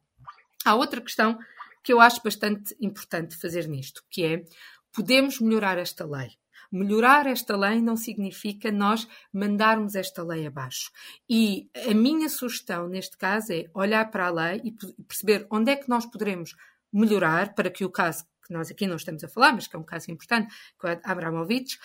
[0.66, 1.38] há outra questão
[1.84, 4.46] que eu acho bastante importante fazer nisto, que é
[4.92, 6.32] podemos melhorar esta lei.
[6.72, 10.92] Melhorar esta lei não significa nós mandarmos esta lei abaixo.
[11.30, 14.72] E a minha sugestão neste caso é olhar para a lei e
[15.04, 16.56] perceber onde é que nós poderemos
[16.92, 19.84] melhorar para que o caso nós aqui não estamos a falar, mas que é um
[19.84, 21.78] caso importante, com a Abramovich,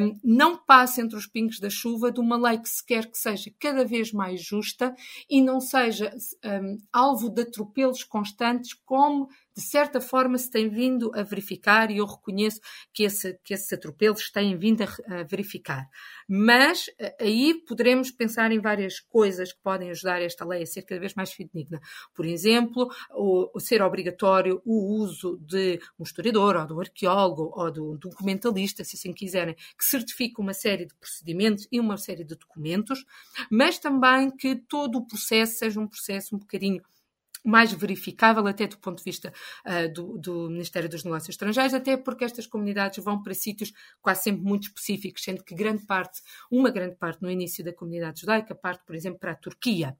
[0.00, 3.18] um, não passe entre os pingos da chuva de uma lei que se quer que
[3.18, 4.94] seja cada vez mais justa
[5.28, 11.10] e não seja um, alvo de atropelos constantes, como de certa forma se tem vindo
[11.14, 12.60] a verificar, e eu reconheço
[12.92, 15.86] que, esse, que esses atropelos têm vindo a, a, verificar.
[16.28, 20.82] Mas eh, aí poderemos pensar em várias coisas que podem ajudar esta lei a ser
[20.82, 21.80] cada vez mais fidedigna.
[22.14, 27.70] Por exemplo, o, o ser obrigatório o uso de um historiador, ou do arqueólogo, ou
[27.70, 32.34] do documentalista, se assim quiserem, que certifique uma série de procedimentos e uma série de
[32.34, 33.04] documentos,
[33.50, 36.82] mas também que todo o processo seja um processo um bocadinho
[37.44, 39.32] mais verificável até do ponto de vista
[39.66, 44.24] uh, do, do, Ministério dos Negócios Estrangeiros, até porque estas comunidades vão para sítios quase
[44.24, 48.54] sempre muito específicos, sendo que grande parte, uma grande parte no início da comunidade judaica,
[48.54, 49.96] parte, por exemplo, para a Turquia.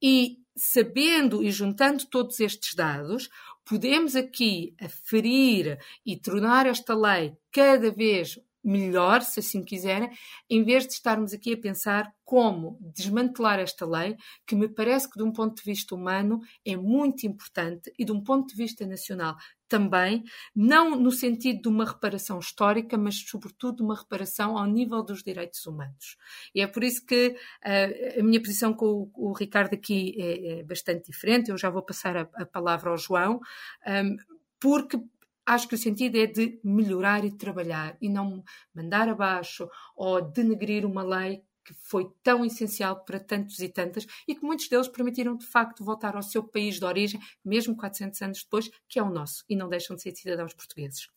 [0.00, 3.28] E sabendo e juntando todos estes dados,
[3.64, 10.10] podemos aqui aferir e tornar esta lei cada vez melhor, se assim quiserem,
[10.50, 15.16] em vez de estarmos aqui a pensar como desmantelar esta lei, que me parece que,
[15.16, 18.84] de um ponto de vista humano, é muito importante e, de um ponto de vista
[18.84, 19.36] nacional,
[19.68, 20.24] também,
[20.54, 25.22] não no sentido de uma reparação histórica, mas, sobretudo, de uma reparação ao nível dos
[25.22, 26.16] direitos humanos.
[26.54, 30.60] E é por isso que uh, a minha posição com o, o Ricardo aqui é,
[30.60, 31.50] é, bastante diferente.
[31.50, 33.40] Eu já vou passar a, a palavra ao João,
[33.86, 34.16] um,
[34.58, 34.98] porque
[35.46, 38.42] acho que o sentido é de melhorar e trabalhar e não
[38.74, 44.34] mandar abaixo ou denegrir uma lei que foi tão essencial para tantos e tantas e
[44.34, 48.42] que muitos deles permitiram de facto voltar ao seu país de origem, mesmo 400 anos
[48.42, 51.08] depois, que é o nosso, e não deixam de ser cidadãos portugueses.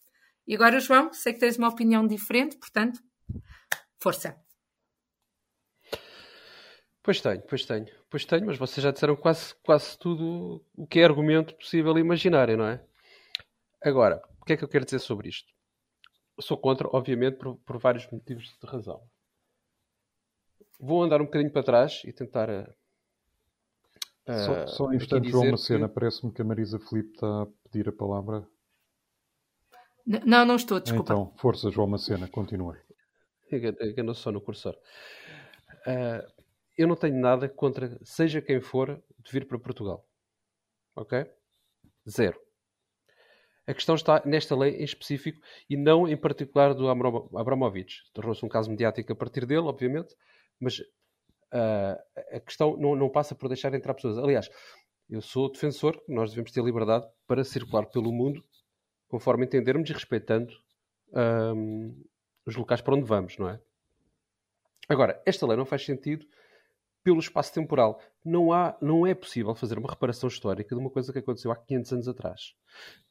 [0.48, 3.00] E agora, João, sei que tens uma opinião diferente, portanto,
[4.00, 4.36] força.
[7.04, 11.00] Pois tenho, pois tenho, pois tenho, mas vocês já disseram quase, quase tudo o que
[11.00, 12.84] é argumento possível imaginarem, não é?
[13.82, 15.52] Agora, o que é que eu quero dizer sobre isto?
[16.40, 19.02] Sou contra, obviamente, por, por vários motivos de razão.
[20.80, 22.50] Vou andar um bocadinho para trás e tentar.
[24.28, 25.88] Uh, só, só um instante, João Macena.
[25.88, 25.94] Que...
[25.94, 28.48] Parece-me que a Marisa Filipe está a pedir a palavra.
[30.06, 31.14] Não, não estou, desculpa.
[31.14, 32.78] Então, força, João Macena, continua.
[33.52, 34.76] Enganou só no cursor.
[35.86, 36.26] Uh,
[36.78, 40.08] eu não tenho nada contra, seja quem for, de vir para Portugal.
[40.96, 41.30] Ok?
[42.10, 42.40] Zero.
[43.70, 48.02] A questão está nesta lei em específico e não em particular do Abramovich.
[48.14, 50.16] Tornou-se um caso mediático a partir dele, obviamente,
[50.60, 51.96] mas uh,
[52.36, 54.18] a questão não, não, passa por deixar entrar pessoas.
[54.18, 54.50] Aliás,
[55.08, 58.44] eu sou defensor que nós devemos ter liberdade para circular pelo mundo
[59.08, 60.52] conforme entendermos e respeitando
[61.56, 61.96] um,
[62.48, 63.62] os locais para onde vamos, não é?
[64.88, 66.26] Agora, esta lei não faz sentido
[67.04, 68.02] pelo espaço temporal.
[68.24, 71.56] Não, há, não é possível fazer uma reparação histórica de uma coisa que aconteceu há
[71.56, 72.54] 500 anos atrás.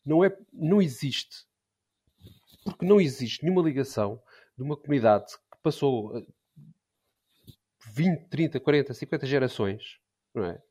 [0.05, 1.47] Não, é, não existe.
[2.65, 4.21] Porque não existe nenhuma ligação
[4.57, 6.25] de uma comunidade que passou
[7.93, 9.99] 20, 30, 40, 50 gerações,
[10.35, 10.63] não é?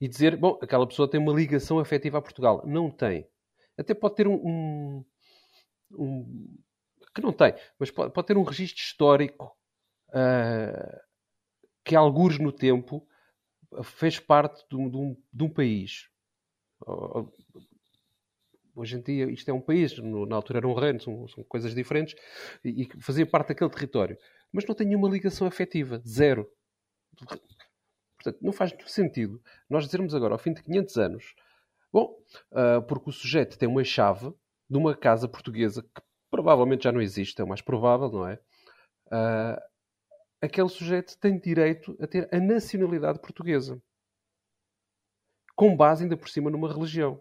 [0.00, 2.62] E dizer, bom, aquela pessoa tem uma ligação afetiva a Portugal.
[2.64, 3.28] Não tem.
[3.76, 5.04] Até pode ter um, um,
[5.92, 6.58] um
[7.14, 9.56] que não tem, mas pode, pode ter um registro histórico
[10.10, 11.07] uh,
[11.88, 13.08] que, alguns no tempo,
[13.82, 16.06] fez parte de um, de um, de um país.
[18.76, 21.74] Hoje em dia isto é um país, na altura era um reino, são, são coisas
[21.74, 22.14] diferentes,
[22.62, 24.18] e, e, fazia parte daquele território.
[24.52, 26.46] Mas não tem nenhuma ligação afetiva, zero.
[27.16, 31.34] Portanto, não faz sentido nós dizermos agora, ao fim de 500 anos,
[31.90, 32.14] bom,
[32.52, 34.30] uh, porque o sujeito tem uma chave
[34.68, 38.38] de uma casa portuguesa que provavelmente já não existe, é o mais provável, não é?
[39.06, 39.58] Uh,
[40.40, 43.80] aquele sujeito tem direito a ter a nacionalidade portuguesa.
[45.54, 47.20] Com base, ainda por cima, numa religião.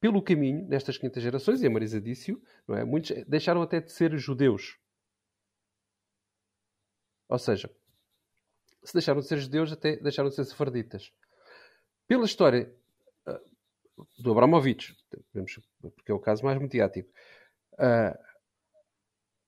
[0.00, 2.40] Pelo caminho, nestas quintas gerações, e a Marisa disse-o,
[2.74, 2.84] é?
[2.84, 4.78] muitos deixaram até de ser judeus.
[7.28, 7.68] Ou seja,
[8.84, 11.12] se deixaram de ser judeus, até deixaram de ser sefarditas.
[12.06, 12.72] Pela história
[13.26, 14.96] uh, do Abramovich,
[15.82, 17.10] porque é o caso mais mediático,
[17.74, 18.27] uh,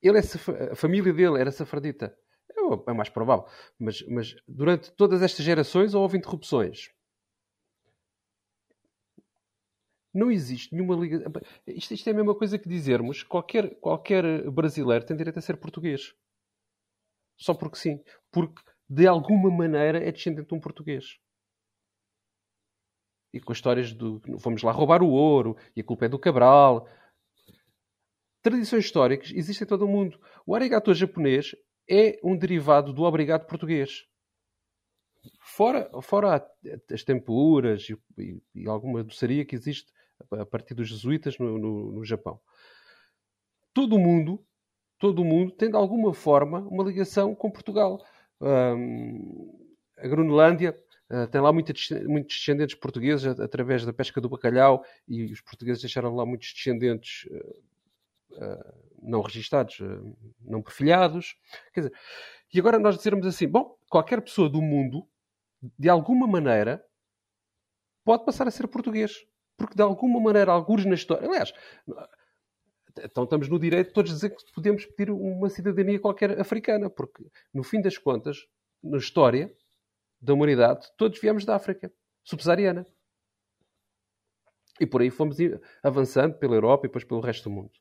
[0.01, 0.21] ele é,
[0.71, 2.17] a família dele era sefardita.
[2.49, 3.45] É, é mais provável.
[3.79, 6.89] Mas, mas durante todas estas gerações houve interrupções.
[10.13, 11.23] Não existe nenhuma liga.
[11.65, 15.55] Isto, isto, é a mesma coisa que dizermos qualquer, qualquer brasileiro tem direito a ser
[15.57, 16.13] português.
[17.37, 18.03] Só porque sim.
[18.29, 21.17] Porque de alguma maneira é descendente de um português.
[23.33, 26.87] E com histórias do vamos lá roubar o ouro e a culpa é do Cabral.
[28.41, 30.19] Tradições históricas existem em todo o mundo.
[30.45, 31.55] O arigato japonês
[31.89, 34.05] é um derivado do obrigado português.
[35.39, 36.43] Fora, fora
[36.91, 39.91] as tempuras e, e, e, alguma doçaria que existe
[40.31, 42.39] a partir dos jesuítas no, no, no Japão.
[43.73, 44.43] Todo o mundo,
[44.97, 48.01] todo o mundo tem de alguma forma uma ligação com Portugal
[49.97, 50.77] a Groenlândia
[51.11, 51.73] uh, tem lá muita,
[52.07, 57.29] muitos descendentes portugueses através da pesca do bacalhau e os portugueses deixaram lá muitos descendentes
[57.31, 57.63] uh,
[59.01, 59.77] não registados,
[60.39, 61.35] não perfilhados.
[61.73, 61.93] Quer dizer,
[62.53, 65.07] e agora nós dizermos assim: bom, qualquer pessoa do mundo,
[65.77, 66.85] de alguma maneira,
[68.03, 69.25] pode passar a ser português.
[69.57, 71.27] Porque de alguma maneira, alguns na história.
[71.27, 71.53] Aliás,
[73.03, 77.23] então estamos no direito de todos dizer que podemos pedir uma cidadania qualquer africana, porque
[77.53, 78.47] no fim das contas,
[78.83, 79.55] na história
[80.19, 81.91] da humanidade, todos viemos da África
[82.23, 82.85] subsaariana.
[84.79, 85.37] E por aí fomos
[85.83, 87.71] avançando pela Europa e depois pelo resto do mundo.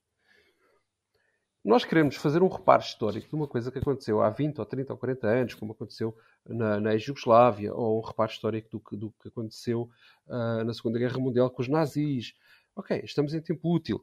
[1.64, 4.92] Nós queremos fazer um reparo histórico de uma coisa que aconteceu há 20 ou 30
[4.92, 9.11] ou 40 anos, como aconteceu na, na Jugoslávia, ou um reparo histórico do que, do
[9.20, 9.90] que aconteceu
[10.27, 12.35] uh, na Segunda Guerra Mundial com os nazis.
[12.75, 14.03] Ok, estamos em tempo útil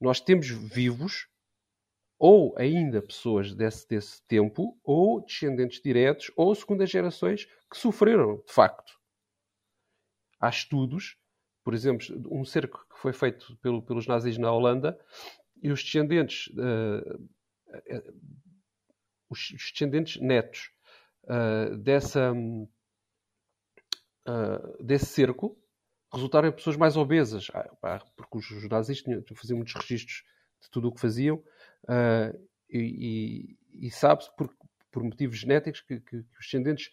[0.00, 1.28] nós temos vivos
[2.18, 8.52] ou ainda pessoas desse, desse tempo, ou descendentes diretos, ou segundas gerações que sofreram, de
[8.52, 8.98] facto.
[10.40, 11.18] Há estudos,
[11.62, 14.98] por exemplo, um cerco que foi feito pelo, pelos nazis na Holanda,
[15.62, 17.28] e os descendentes, uh,
[19.28, 20.70] os descendentes netos
[21.24, 22.32] uh, dessa,
[24.80, 25.56] desse cerco
[26.12, 27.48] resultaram em pessoas mais obesas.
[27.52, 29.02] Ah, porque os nazis
[29.34, 30.24] faziam muitos registros
[30.60, 31.42] de tudo o que faziam,
[32.70, 34.52] e, e, e sabe-se por,
[34.90, 36.90] por motivos genéticos que, que, que, os descendentes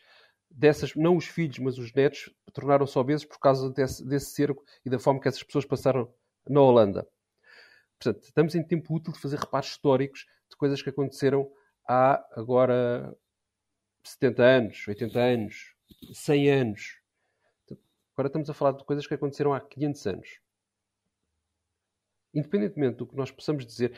[0.49, 4.89] dessas, não os filhos, mas os netos, tornaram-se obesos por causa desse, desse cerco e
[4.89, 6.13] da forma que essas pessoas passaram
[6.47, 7.08] na Holanda.
[8.03, 11.49] Portanto, estamos em tempo útil de fazer reparos históricos de coisas que aconteceram
[11.87, 13.17] há agora
[14.03, 15.75] 70 anos, 80 anos,
[16.13, 16.99] 100 anos.
[18.13, 20.39] Agora estamos a falar de coisas que aconteceram há 500 anos.
[22.33, 23.93] Independentemente do que nós possamos dizer,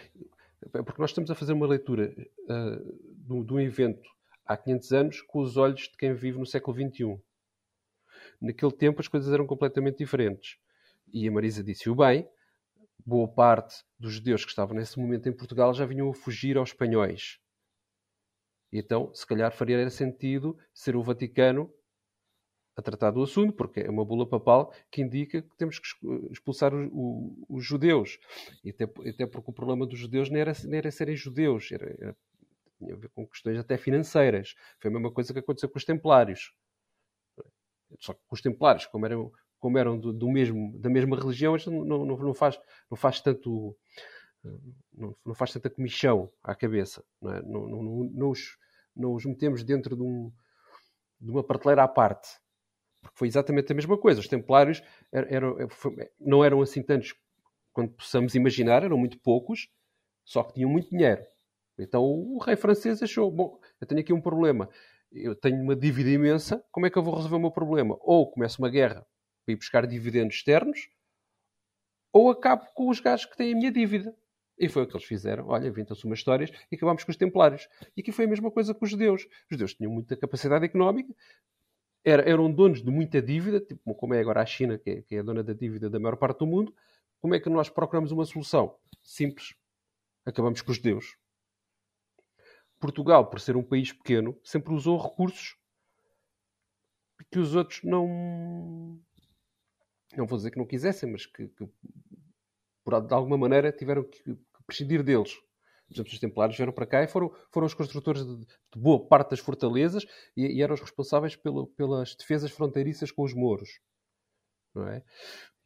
[0.72, 2.14] porque nós estamos a fazer uma leitura
[2.48, 4.08] uh, de, um evento
[4.46, 7.20] há 500 anos com os olhos de quem vive no século XXI.
[8.40, 10.60] Naquele tempo as coisas eram completamente diferentes.
[11.12, 12.28] E a Marisa disse-o bem,
[13.06, 16.70] boa parte dos judeus que estavam nesse momento em Portugal já vinham a fugir aos
[16.70, 17.40] espanhóis.
[18.72, 21.72] E então, se calhar faria sentido ser o Vaticano
[22.76, 25.88] a tratar do assunto, porque é uma bula papal que indica que temos que
[26.32, 28.20] expulsar o, o, os judeus.
[28.64, 31.86] E até, até, porque o problema dos judeus não era, não era serem judeus, era,
[31.98, 32.18] era,
[32.78, 34.56] tinha a ver com questões até financeiras.
[34.82, 36.52] Foi a mesma coisa que aconteceu com os templários.
[38.00, 39.32] Só que os templários, como eram,
[39.66, 43.76] como eram do, do mesmo, da mesma religião, não, não, não, faz, não faz tanto.
[44.94, 47.04] Não, não faz tanta comichão à cabeça.
[47.20, 47.42] Não, é?
[47.42, 47.68] não,
[48.14, 48.60] não, os,
[48.96, 50.32] não os metemos dentro de, um,
[51.20, 52.30] de uma prateleira à parte
[53.02, 54.20] porque foi exatamente a mesma coisa.
[54.20, 55.70] Os templários eram, eram,
[56.20, 57.16] não eram assim tantos
[57.74, 59.68] quanto possamos imaginar, eram muito poucos,
[60.24, 61.26] só que tinham muito dinheiro.
[61.80, 64.70] Então o rei francês achou: bom, eu tenho aqui um problema,
[65.12, 67.98] eu tenho uma dívida imensa, como é que eu vou resolver o meu problema?
[68.02, 69.04] Ou começo uma guerra
[69.46, 70.90] para ir buscar dividendos externos,
[72.12, 74.16] ou acabo com os gajos que têm a minha dívida.
[74.58, 75.48] E foi o que eles fizeram.
[75.48, 77.68] Olha, inventam-se umas histórias e acabámos com os templários.
[77.96, 79.24] E aqui foi a mesma coisa com os judeus.
[79.24, 81.14] Os judeus tinham muita capacidade económica,
[82.06, 85.20] eram donos de muita dívida, tipo, como é agora a China, que é, que é
[85.20, 86.74] a dona da dívida da maior parte do mundo.
[87.20, 88.78] Como é que nós procuramos uma solução?
[89.04, 89.56] Simples.
[90.24, 91.18] Acabamos com os judeus.
[92.80, 95.58] Portugal, por ser um país pequeno, sempre usou recursos
[97.32, 99.00] que os outros não.
[100.18, 101.70] Não vou dizer que não quisessem, mas que, que
[102.84, 105.34] por, de alguma maneira tiveram que, que prescindir deles.
[105.88, 109.06] Por exemplo, os templários vieram para cá e foram, foram os construtores de, de boa
[109.08, 113.80] parte das fortalezas e, e eram os responsáveis pelo, pelas defesas fronteiriças com os mouros.
[114.74, 115.04] Não é?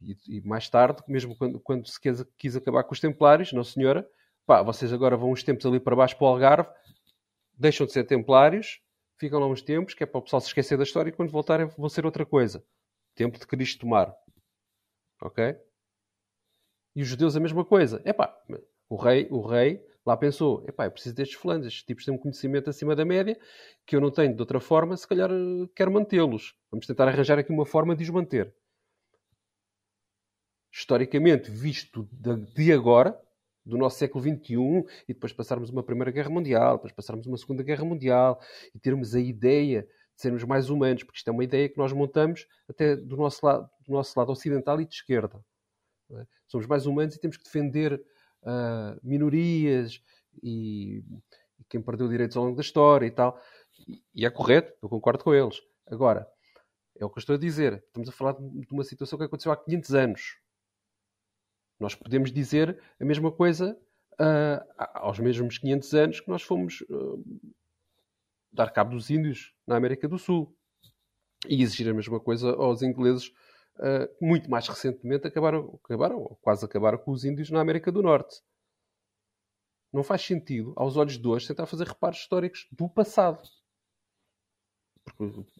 [0.00, 3.64] E, e mais tarde, mesmo quando, quando se quis, quis, acabar com os templários, não
[3.64, 4.06] senhora,
[4.46, 6.68] pá, vocês agora vão uns tempos ali para baixo para o Algarve,
[7.54, 8.80] deixam de ser templários,
[9.18, 11.30] ficam lá uns tempos, que é para o pessoal se esquecer da história e quando
[11.30, 12.62] voltarem vão ser outra coisa.
[13.14, 14.14] Tempo de Cristo tomar.
[15.20, 15.56] Ok?
[16.94, 18.02] E os judeus a mesma coisa.
[18.04, 18.34] Epá,
[18.88, 22.18] o rei, o rei lá pensou, epá, eu preciso destes fulanos, estes tipos têm um
[22.18, 23.38] conhecimento acima da média,
[23.86, 26.54] que eu não tenho de outra forma, se calhar eh, quero mantê-los.
[26.70, 28.52] Vamos tentar arranjar aqui uma forma de os manter.
[30.72, 32.08] Historicamente, visto
[32.54, 33.20] de agora,
[33.64, 37.62] do nosso século XXI, e depois passarmos uma Primeira Guerra Mundial, depois passarmos uma Segunda
[37.62, 38.40] Guerra Mundial,
[38.74, 41.92] e termos a ideia de sermos mais humanos, porque isto é uma ideia que nós
[41.92, 45.42] montamos até do nosso lado, do nosso lado ocidental e de esquerda.
[46.12, 46.26] É?
[46.46, 47.94] Somos mais humanos e temos que defender
[48.42, 50.02] uh, minorias
[50.42, 51.02] e,
[51.58, 53.40] e, quem perdeu direitos ao longo da história e tal.
[53.88, 55.62] E, e, é correto, eu concordo com eles.
[55.86, 56.28] Agora,
[56.98, 57.82] é o que eu estou a dizer.
[57.86, 60.38] Estamos a falar de uma situação que aconteceu há 500 anos.
[61.78, 63.78] Nós podemos dizer a mesma coisa
[64.14, 67.24] uh, aos mesmos 500 anos que nós fomos uh,
[68.52, 70.56] dar cabo dos índios na América do Sul.
[71.48, 73.28] E exigir a mesma coisa aos ingleses
[73.78, 78.02] uh, muito mais recentemente acabaram, acabaram, ou quase acabaram com os índios na América do
[78.02, 78.42] Norte.
[79.92, 83.42] Não faz sentido, aos olhos de hoje, tentar fazer reparos históricos do passado.
[85.04, 85.50] Porque,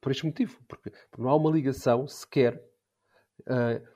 [0.00, 0.60] por este motivo.
[0.68, 2.62] Porque, porque, não há uma ligação sequer,
[3.42, 3.86] uh,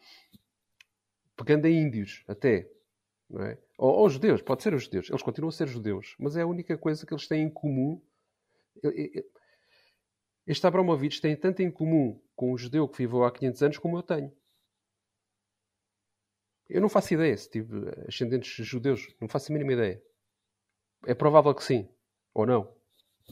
[1.36, 2.70] pegando em índios até,
[3.28, 3.58] não é?
[3.82, 5.10] Ou, ou judeus, pode ser os judeus.
[5.10, 8.00] Eles continuam a ser judeus, mas é a única coisa que eles têm em comum.
[10.46, 13.98] Este Abramovich tem tanto em comum com um judeu que viveu há 500 anos como
[13.98, 14.32] eu tenho.
[16.68, 19.12] Eu não faço ideia se tive ascendentes judeus.
[19.20, 20.00] Não faço a mínima ideia.
[21.04, 21.88] É provável que sim.
[22.32, 22.72] Ou não.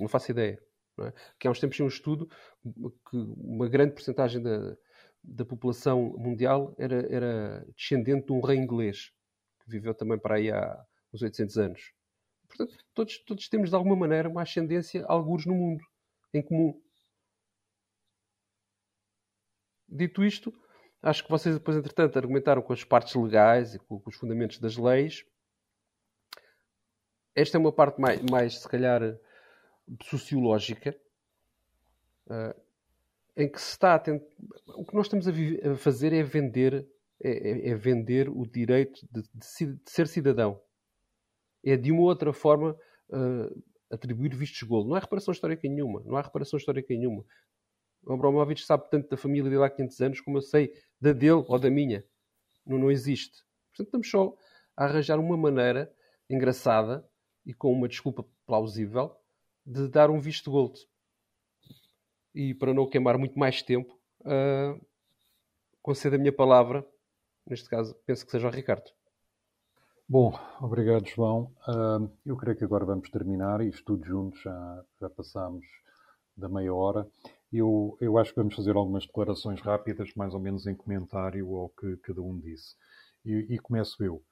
[0.01, 0.61] Não faço ideia.
[0.99, 1.15] Não é?
[1.39, 2.29] Que há uns tempos tinha um estudo
[2.65, 4.77] que uma grande porcentagem da,
[5.23, 9.13] da população mundial era, era descendente de um rei inglês
[9.61, 11.93] que viveu também para aí há uns 800 anos.
[12.49, 15.85] Portanto, todos, todos temos de alguma maneira uma ascendência, alguns no mundo,
[16.35, 16.81] em comum.
[19.89, 20.53] Dito isto,
[21.03, 24.77] acho que vocês depois, entretanto, argumentaram com as partes legais e com, os fundamentos das
[24.77, 25.25] leis.
[27.35, 29.01] Esta é uma parte mais, mais se calhar,
[30.03, 30.97] sociológica,
[32.27, 32.61] uh,
[33.37, 34.27] em que se está a tentar...
[34.67, 35.33] O que nós estamos a,
[35.73, 36.87] a, fazer é vender
[37.23, 40.61] é, é, é vender o direito de, de, de, ser cidadão.
[41.65, 42.77] É de uma outra forma
[43.11, 44.89] uh, atribuir vistos golo.
[44.89, 46.03] Não há reparação histórica nenhuma.
[46.05, 47.25] Não há reparação histórica nenhuma.
[48.03, 51.45] O Abramovich sabe tanto da família dele há 500 anos como eu sei da dele
[51.47, 52.05] ou da minha.
[52.65, 53.45] Não, não existe.
[53.69, 54.35] Portanto, estamos só
[54.77, 55.93] a arranjar uma maneira
[56.29, 57.07] engraçada
[57.45, 59.15] e com uma desculpa plausível
[59.67, 60.79] de dar um visto gold.
[62.35, 64.81] E para não queimar muito mais tempo, uh,
[65.83, 66.87] concedo a minha palavra.
[67.47, 68.91] Neste caso, penso que seja o Ricardo.
[70.09, 71.55] Bom, obrigado, João.
[71.69, 73.61] Uh, eu creio que agora vamos terminar.
[73.61, 75.65] Isto tudo juntos já, já passámos
[76.37, 77.09] da meia hora.
[77.53, 81.69] Eu, eu acho que vamos fazer algumas declarações rápidas, mais ou menos em comentário ao
[81.69, 82.75] que cada um disse.
[83.25, 84.23] E, e começo eu.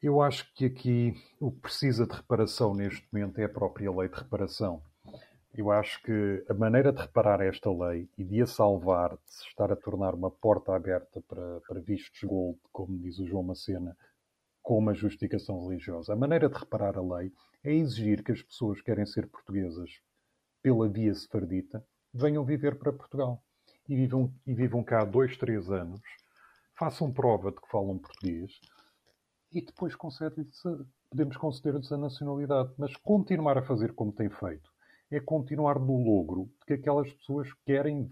[0.00, 4.08] Eu acho que aqui o que precisa de reparação neste momento é a própria lei
[4.08, 4.82] de reparação.
[5.56, 9.46] Eu acho que a maneira de reparar esta lei e de a salvar, de se
[9.46, 13.96] estar a tornar uma porta aberta para, para vistos gold, como diz o João Macena,
[14.60, 17.32] com uma justificação religiosa, a maneira de reparar a lei
[17.62, 20.00] é exigir que as pessoas que querem ser portuguesas
[20.60, 23.40] pela via sefardita venham viver para Portugal
[23.88, 26.02] e vivam, e vivam cá dois, três anos,
[26.74, 28.58] façam prova de que falam português
[29.52, 29.94] e depois
[31.08, 32.72] podemos conceder-lhes a nacionalidade.
[32.76, 34.73] Mas continuar a fazer como tem feito
[35.14, 38.08] é continuar no logro de que aquelas pessoas querem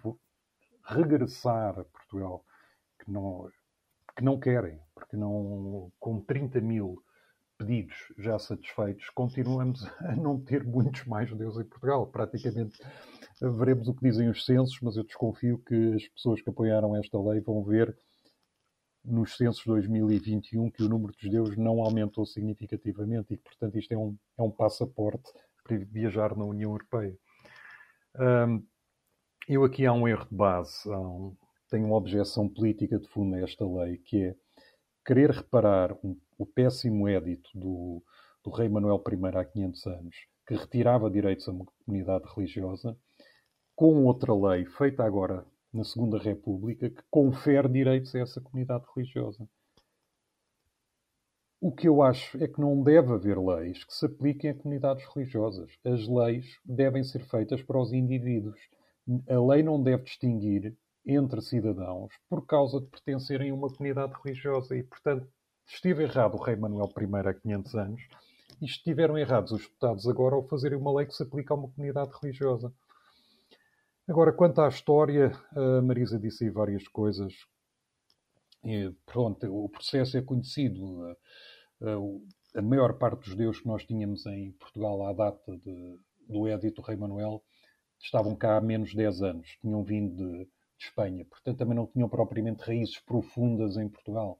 [0.85, 2.45] regressar a Portugal,
[2.99, 3.51] que não,
[4.17, 7.03] que não querem, porque não, com 30 mil
[7.59, 12.07] pedidos já satisfeitos, continuamos a não ter muitos mais judeus em Portugal.
[12.07, 12.79] Praticamente
[13.41, 17.21] veremos o que dizem os censos, mas eu desconfio que as pessoas que apoiaram esta
[17.21, 17.97] lei vão ver
[19.05, 23.93] nos censos 2021 que o número de judeus não aumentou significativamente e que, portanto, isto
[23.93, 25.29] é um, é um passaporte
[25.63, 27.17] para viajar na União Europeia.
[28.19, 28.65] Um,
[29.49, 31.37] eu aqui há um erro de base, um,
[31.71, 34.37] tenho uma objeção política de fundo a esta lei, que é
[35.05, 38.03] querer reparar um, o péssimo édito do,
[38.45, 42.97] do rei Manuel I há 500 anos, que retirava direitos a uma comunidade religiosa,
[43.75, 49.49] com outra lei feita agora na Segunda República que confere direitos a essa comunidade religiosa.
[51.65, 55.07] O que eu acho é que não deve haver leis que se apliquem a comunidades
[55.15, 55.71] religiosas.
[55.85, 58.59] As leis devem ser feitas para os indivíduos.
[59.31, 64.77] A lei não deve distinguir entre cidadãos por causa de pertencerem a uma comunidade religiosa.
[64.77, 65.29] E, portanto,
[65.65, 68.03] esteve errado o rei Manuel I há 500 anos
[68.61, 71.71] e estiveram errados os deputados agora ao fazerem uma lei que se aplica a uma
[71.71, 72.75] comunidade religiosa.
[74.09, 77.33] Agora, quanto à história, a Marisa disse aí várias coisas.
[78.65, 81.17] E, pronto, o processo é conhecido.
[82.55, 86.81] A maior parte dos judeus que nós tínhamos em Portugal à data de, do Édito
[86.81, 87.43] Rei Manuel
[88.01, 91.89] estavam cá há menos de 10 anos, tinham vindo de, de Espanha, portanto também não
[91.89, 94.39] tinham propriamente raízes profundas em Portugal.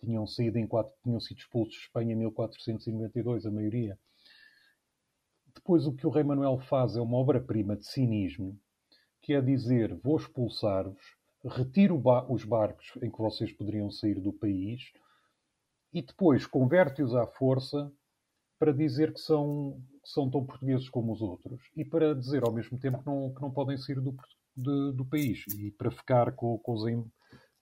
[0.00, 3.98] Tinham saído em quatro, tinham sido expulsos de Espanha em 1492, a maioria.
[5.54, 8.58] Depois o que o Rei Manuel faz é uma obra-prima de cinismo,
[9.20, 14.80] que é dizer: vou expulsar-vos, retiro os barcos em que vocês poderiam sair do país
[15.94, 17.90] e depois converte-os à força
[18.58, 22.52] para dizer que são, que são tão portugueses como os outros e para dizer ao
[22.52, 24.14] mesmo tempo que não, que não podem sair do,
[24.56, 26.82] de, do país e para ficar com, com, os,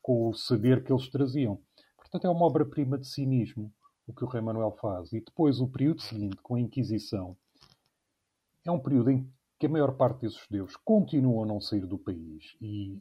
[0.00, 1.60] com o saber que eles traziam.
[1.96, 3.72] Portanto, é uma obra-prima de cinismo
[4.06, 5.12] o que o rei Manuel faz.
[5.12, 7.36] E depois, o período seguinte, com a Inquisição,
[8.64, 11.98] é um período em que a maior parte desses judeus continuam a não sair do
[11.98, 13.00] país e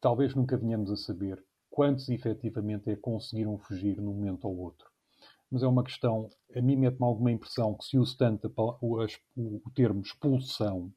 [0.00, 1.42] talvez nunca venhamos a saber
[1.74, 4.88] quantos efetivamente é conseguiram fugir num momento ou outro.
[5.50, 8.46] Mas é uma questão, a mim mete-me alguma impressão que se usa tanto
[8.80, 10.92] o, termo expulsão,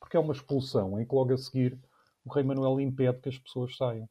[0.00, 1.78] porque é uma expulsão em que logo a seguir
[2.24, 4.08] o rei Manuel impede que as pessoas saiam.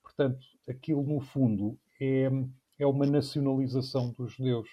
[0.00, 0.38] Portanto,
[0.68, 2.30] aquilo no fundo é,
[2.78, 4.68] é uma nacionalização dos judeus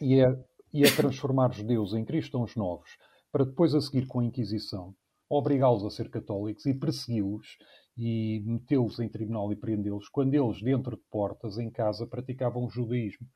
[0.00, 2.96] e é, e é transformar os judeus em cristãos novos
[3.30, 4.94] para depois a seguir com a Inquisição
[5.28, 7.58] obrigá-los a ser católicos e persegui-los
[7.96, 12.70] e metê-los em tribunal e prendê-los quando eles, dentro de portas, em casa, praticavam o
[12.70, 13.26] judaísmo.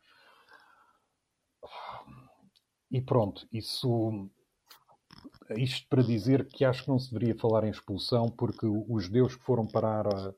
[2.90, 4.30] E pronto, isso.
[5.56, 9.34] Isto para dizer que acho que não se deveria falar em expulsão, porque os judeus
[9.34, 10.34] que foram parar a,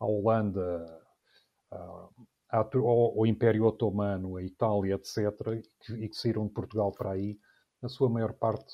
[0.00, 1.02] a Holanda,
[1.70, 2.08] a,
[2.50, 5.16] ao, ao, Império Otomano, a Itália, etc.,
[5.56, 7.38] e que, e que saíram de Portugal para aí,
[7.80, 8.72] na sua maior parte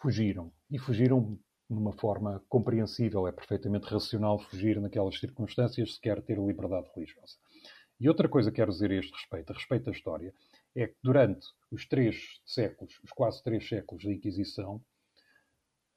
[0.00, 0.52] fugiram.
[0.70, 1.38] E fugiram
[1.68, 7.36] de uma forma compreensível, é perfeitamente racional fugir naquelas circunstâncias se quer ter liberdade religiosa.
[7.98, 10.34] E outra coisa que quero dizer a este respeito, a respeito da história,
[10.76, 14.80] é que durante os três séculos, os quase três séculos da Inquisição,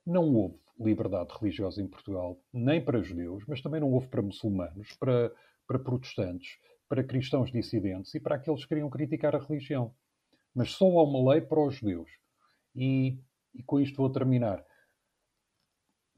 [0.06, 4.94] não houve liberdade religiosa em Portugal, nem para judeus, mas também não houve para muçulmanos,
[4.94, 5.34] para,
[5.68, 6.58] para protestantes,
[6.88, 9.94] para cristãos dissidentes e para aqueles que queriam criticar a religião.
[10.56, 12.10] Mas só há uma lei para os judeus.
[12.76, 13.20] E,
[13.54, 14.64] e com isto vou terminar.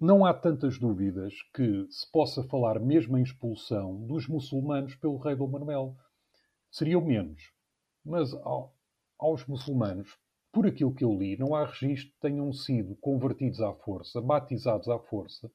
[0.02, 5.36] Não há tantas dúvidas que se possa falar mesmo em expulsão dos muçulmanos pelo rei
[5.36, 5.94] Dom Manuel.
[6.72, 7.52] Seriam menos.
[8.06, 8.74] Mas ao,
[9.18, 10.18] aos muçulmanos,
[10.54, 14.88] por aquilo que eu li, não há registro que tenham sido convertidos à força, batizados
[14.88, 15.52] à força,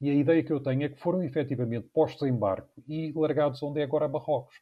[0.00, 3.62] e a ideia que eu tenho é que foram efetivamente postos em barco e largados
[3.62, 4.60] onde é agora Marrocos.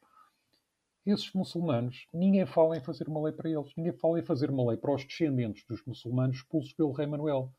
[1.07, 4.69] Esses muçulmanos, ninguém fala em fazer uma lei para eles, ninguém fala em fazer uma
[4.69, 7.51] lei para os descendentes dos muçulmanos expulsos pelo rei Manuel.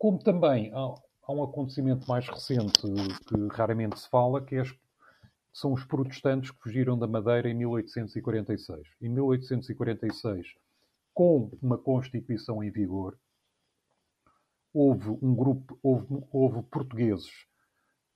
[0.00, 0.94] Como também há,
[1.24, 2.80] há um acontecimento mais recente
[3.28, 4.62] que raramente se fala, que é,
[5.52, 8.80] são os protestantes que fugiram da Madeira em 1846.
[9.02, 10.54] Em 1846,
[11.12, 13.18] com uma Constituição em vigor,
[14.72, 17.46] houve um grupo, houve, houve portugueses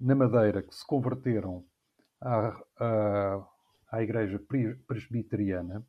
[0.00, 1.66] na Madeira que se converteram
[2.18, 3.46] à, à,
[3.92, 4.42] à Igreja
[4.86, 5.86] Presbiteriana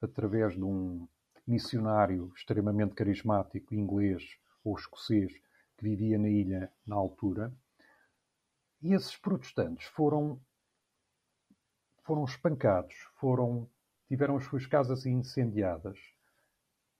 [0.00, 1.06] através de um
[1.46, 5.32] missionário extremamente carismático inglês ou escocês
[5.76, 7.52] que vivia na ilha na altura.
[8.82, 10.40] E esses protestantes foram
[12.04, 13.68] foram espancados, foram
[14.08, 15.98] tiveram as suas casas incendiadas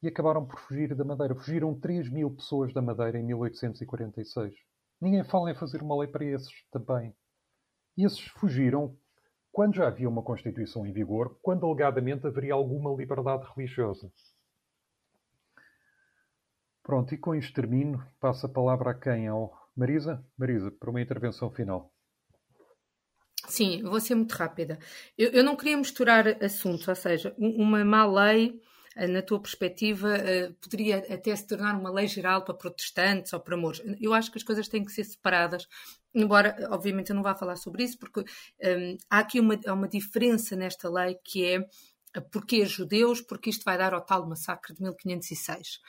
[0.03, 1.35] e acabaram por fugir da Madeira.
[1.35, 4.55] Fugiram 3 mil pessoas da Madeira em 1846.
[5.01, 7.15] Ninguém fala em fazer uma lei para esses também.
[7.97, 8.97] E esses fugiram
[9.53, 14.13] quando já havia uma Constituição em vigor, quando alegadamente haveria alguma liberdade religiosa.
[16.87, 18.01] Pronto, e com isto termino.
[18.21, 19.27] Passo a palavra a quem?
[19.27, 20.25] Ao Marisa?
[20.39, 21.93] Marisa, para uma intervenção final.
[23.49, 24.79] Sim, vou ser muito rápida.
[25.19, 28.63] Eu, eu não queria misturar assuntos, ou seja, uma má lei
[28.95, 33.41] eh, na tua perspectiva, eh, poderia até se tornar uma lei geral para protestantes ou
[33.41, 33.83] para moros?
[34.01, 35.67] Eu acho que as coisas têm que ser separadas,
[36.15, 40.55] embora, obviamente, eu não vá falar sobre isso, porque um, há aqui uma, uma diferença
[40.55, 41.69] nesta lei que é
[42.17, 45.81] eh, porque judeus, porque isto vai dar ao tal massacre de 1506.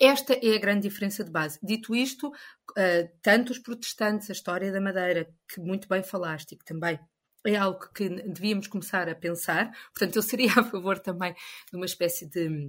[0.00, 1.58] Esta é a grande diferença de base.
[1.62, 6.56] Dito isto, uh, tanto os protestantes, a história da Madeira, que muito bem falaste e
[6.56, 6.98] que também
[7.46, 9.70] é algo que devíamos começar a pensar.
[9.94, 12.68] Portanto, eu seria a favor também de uma espécie de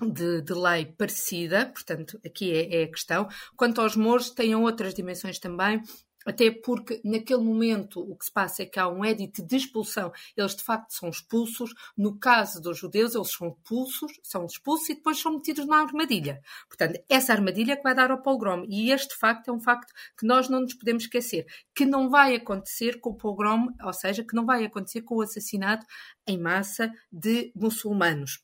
[0.00, 3.28] de, de, lei parecida, portanto, aqui é, é, a questão.
[3.56, 5.80] Quanto aos mouros, têm outras dimensões também,
[6.26, 10.12] até porque naquele momento o que se passa é que há um edito de expulsão,
[10.36, 11.72] eles de facto são expulsos.
[11.96, 16.40] No caso dos judeus, eles são expulsos, são expulsos e depois são metidos na armadilha.
[16.68, 18.64] Portanto, essa armadilha que vai dar ao pogrom.
[18.68, 22.34] E este facto é um facto que nós não nos podemos esquecer, que não vai
[22.34, 25.86] acontecer com o pogrom, ou seja, que não vai acontecer com o assassinato
[26.26, 28.42] em massa de muçulmanos.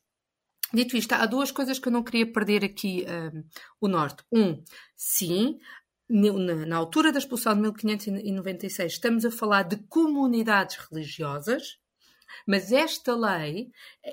[0.73, 3.43] Dito isto, há duas coisas que eu não queria perder aqui um,
[3.81, 4.23] o norte.
[4.31, 4.63] Um,
[4.95, 5.59] sim,
[6.09, 11.79] na, na, altura da expulsão de 1596, estamos a falar de comunidades religiosas,
[12.47, 13.71] mas esta lei,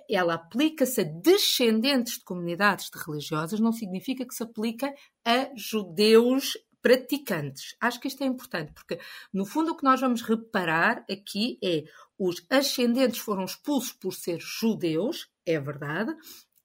[0.09, 4.93] ela aplica-se a descendentes de comunidades de religiosas, não significa que se aplica
[5.23, 7.75] a judeus praticantes.
[7.81, 8.99] Acho que isto é importante, porque
[9.33, 11.83] no fundo o que nós vamos reparar aqui é
[12.17, 16.15] os ascendentes foram expulsos por ser judeus, é verdade,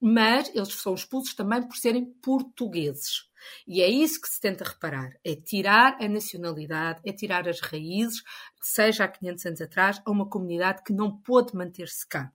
[0.00, 3.28] mas eles são expulsos também por serem portugueses.
[3.66, 8.22] E é isso que se tenta reparar: é tirar a nacionalidade, é tirar as raízes,
[8.60, 12.32] seja há 500 anos atrás, a uma comunidade que não pôde manter-se cá.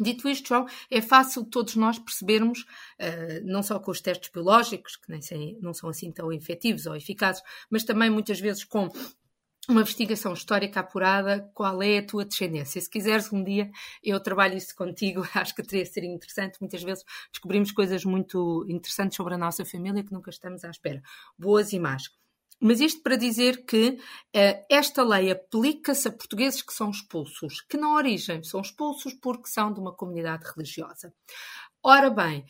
[0.00, 4.96] Dito isto, João, é fácil todos nós percebermos, uh, não só com os testes biológicos,
[4.96, 8.88] que nem sei, não são assim tão efetivos ou eficazes, mas também muitas vezes com
[9.68, 12.80] uma investigação histórica apurada, qual é a tua descendência.
[12.80, 13.70] Se quiseres um dia,
[14.02, 16.58] eu trabalho isso contigo, acho que teria ser interessante.
[16.60, 21.02] Muitas vezes descobrimos coisas muito interessantes sobre a nossa família que nunca estamos à espera,
[21.38, 22.10] boas e más.
[22.60, 27.76] Mas isto para dizer que uh, esta lei aplica-se a portugueses que são expulsos, que
[27.76, 31.12] na origem são expulsos porque são de uma comunidade religiosa.
[31.82, 32.46] Ora bem,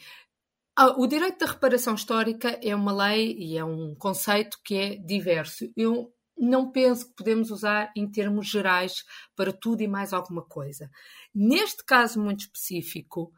[0.97, 5.69] o direito da reparação histórica é uma lei e é um conceito que é diverso.
[5.77, 9.05] Eu não penso que podemos usar em termos gerais
[9.37, 10.91] para tudo e mais alguma coisa.
[11.35, 13.33] Neste caso muito específico,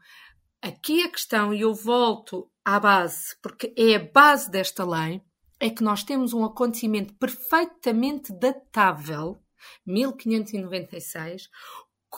[0.61, 5.21] aqui a questão, e eu volto à base, porque é a base desta lei,
[5.59, 9.41] é que nós temos um acontecimento perfeitamente datável,
[9.85, 11.49] 1596,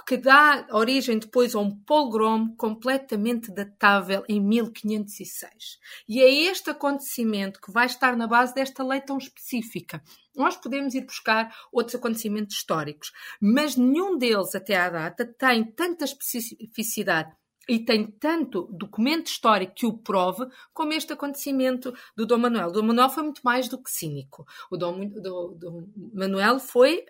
[0.05, 5.79] que dá origem depois a um pogrom completamente datável em 1506.
[6.07, 10.01] E é este acontecimento que vai estar na base desta lei tão específica.
[10.35, 13.11] Nós podemos ir buscar outros acontecimentos históricos,
[13.41, 17.31] mas nenhum deles até à data tem tanta especificidade
[17.67, 22.69] e tem tanto documento histórico que o prove como este acontecimento do Dom Manuel.
[22.69, 24.43] O Dom Manuel foi muito mais do que cínico.
[24.71, 27.05] O Dom, do, Manuel foi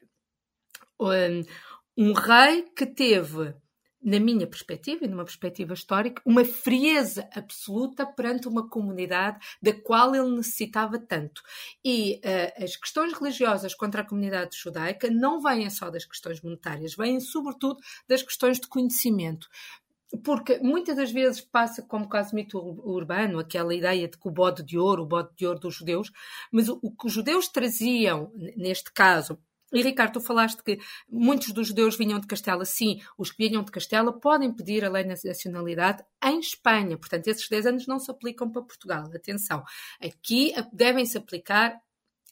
[0.99, 1.43] um,
[2.01, 3.53] Um rei que teve
[4.01, 10.15] na minha perspectiva e numa perspectiva histórica, uma frieza absoluta perante uma comunidade da qual
[10.15, 11.41] ele necessitava tanto.
[11.83, 16.95] E uh, as questões religiosas contra a comunidade judaica não vêm só das questões monetárias,
[16.95, 19.49] vêm sobretudo das questões de conhecimento
[20.23, 24.63] porque muitas das vezes passa como quase mito urbano, aquela ideia de que o bode
[24.63, 26.11] de ouro, o bode de ouro dos judeus,
[26.51, 29.37] mas o, o que os judeus traziam, neste caso,
[29.71, 32.65] e Ricardo, tu falaste que muitos dos judeus vinham de Castela.
[32.65, 36.97] Sim, os que vinham de Castela podem pedir a lei de nacionalidade em Espanha.
[36.97, 39.09] Portanto, esses 10 anos não se aplicam para Portugal.
[39.13, 39.63] Atenção,
[40.01, 41.79] aqui devem-se aplicar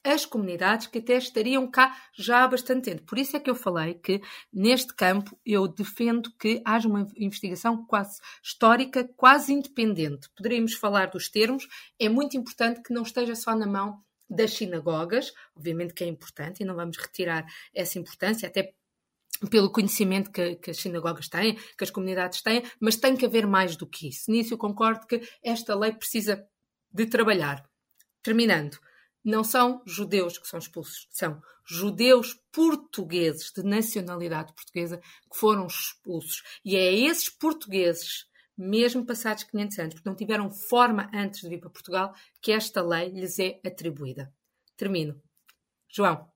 [0.03, 3.03] as comunidades que até estariam cá já há bastante tempo.
[3.03, 4.21] Por isso é que eu falei que,
[4.53, 10.29] neste campo, eu defendo que haja uma investigação quase histórica, quase independente.
[10.35, 11.67] Poderíamos falar dos termos,
[11.99, 16.61] é muito importante que não esteja só na mão das sinagogas, obviamente que é importante
[16.61, 18.73] e não vamos retirar essa importância, até
[19.49, 23.45] pelo conhecimento que, que, as sinagogas têm, que as comunidades têm, mas tem que haver
[23.45, 24.31] mais do que isso.
[24.31, 26.45] Nisso eu concordo que esta lei precisa
[26.91, 27.63] de trabalhar.
[28.23, 28.77] Terminando,
[29.23, 36.41] não são judeus que são expulsos, são judeus portugueses de nacionalidade portuguesa que foram expulsos.
[36.63, 38.25] E é a esses portugueses
[38.57, 42.81] mesmo passados 500 anos, porque não tiveram forma antes de vir para Portugal, que esta
[42.81, 44.33] lei lhes é atribuída.
[44.75, 45.21] Termino.
[45.89, 46.29] João.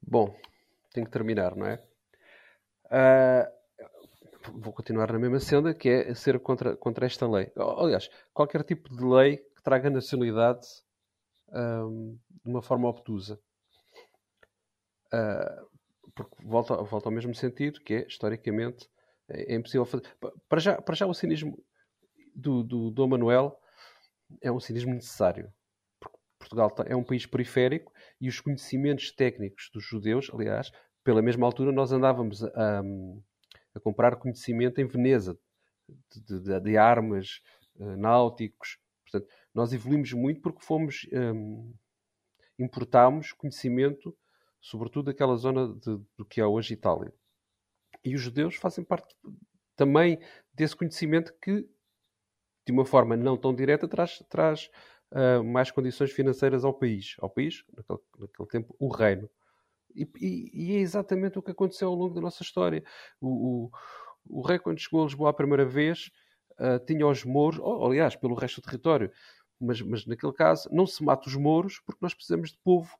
[0.00, 0.36] Bom,
[0.92, 1.82] tenho que terminar, não é?
[2.86, 7.50] Uh, vou continuar na mesma senda, que é ser contra, contra esta lei.
[7.56, 10.66] Aliás, qualquer tipo de lei que traga nacionalidade
[11.52, 13.40] um, de uma forma obtusa.
[15.12, 15.71] Uh,
[16.14, 18.88] porque volta, volta ao mesmo sentido, que é, historicamente,
[19.28, 20.04] é, é impossível fazer.
[20.48, 21.62] Para já, para já o cinismo
[22.34, 23.58] do, do Dom Manuel
[24.40, 25.52] é um cinismo necessário.
[26.38, 30.70] Portugal é um país periférico e os conhecimentos técnicos dos judeus, aliás,
[31.04, 32.82] pela mesma altura nós andávamos a,
[33.74, 35.38] a comprar conhecimento em Veneza
[36.10, 37.40] de, de, de armas,
[37.76, 38.78] uh, náuticos.
[39.04, 41.72] Portanto, nós evoluímos muito porque fomos um,
[42.58, 44.16] importámos conhecimento,
[44.62, 47.12] sobretudo daquela zona de, do que é hoje Itália.
[48.04, 49.14] E os judeus fazem parte
[49.76, 50.18] também
[50.54, 51.68] desse conhecimento que,
[52.64, 54.70] de uma forma não tão direta, traz, traz
[55.10, 57.16] uh, mais condições financeiras ao país.
[57.18, 59.28] Ao país, naquele, naquele tempo, o reino.
[59.94, 62.82] E, e, e, é exatamente o que aconteceu ao longo da nossa história.
[63.20, 66.10] O, o, o rei, quando chegou a Lisboa a primeira vez,
[66.52, 69.10] uh, tinha os mouros, ou, aliás, pelo resto do território,
[69.60, 72.96] mas, mas naquele caso, não se mata os mouros porque nós precisamos de povo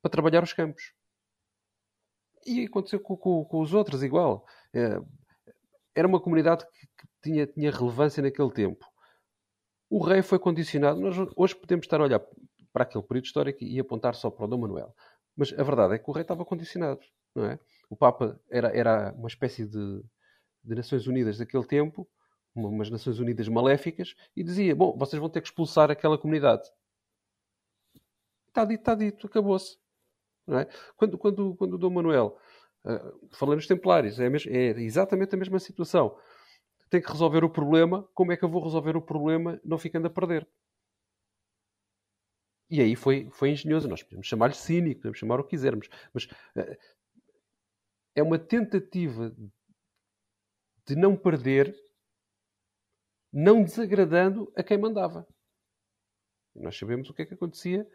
[0.00, 0.92] para trabalhar os campos.
[2.46, 4.44] E aconteceu com, com, com os outros igual.
[4.72, 4.98] É,
[5.94, 8.86] era uma comunidade que, tinha, tinha relevância naquele tempo.
[9.90, 11.00] O rei foi condicionado.
[11.00, 12.20] Nós hoje podemos estar a olhar
[12.72, 14.94] para aquele período histórico e apontar só para o Dom Manuel.
[15.36, 17.00] Mas a verdade é que o rei estava condicionado.
[17.34, 17.58] Não é?
[17.90, 20.02] O Papa era, era uma espécie de,
[20.62, 22.08] de Nações Unidas daquele tempo,
[22.54, 26.68] umas Nações Unidas maléficas, e dizia: Bom, vocês vão ter que expulsar aquela comunidade.
[28.48, 29.78] Está dito, está dito, acabou-se.
[30.50, 30.66] É?
[30.96, 32.38] Quando, quando, quando o Dom Manuel,
[32.84, 36.18] uh, falei nos Templários, é, é, exatamente a mesma situação.
[36.88, 38.08] Tem que resolver o problema.
[38.14, 40.48] Como é que eu vou resolver o problema não ficando a perder?
[42.70, 43.88] E aí foi, foi engenhoso.
[43.88, 45.88] Nós podemos chamar-lhe cínico, podemos chamar o que quisermos.
[46.14, 46.76] Mas uh,
[48.14, 49.34] é uma tentativa
[50.86, 51.74] de não perder,
[53.30, 55.26] não desagradando a quem mandava.
[56.54, 57.86] Nós sabemos o que é que acontecia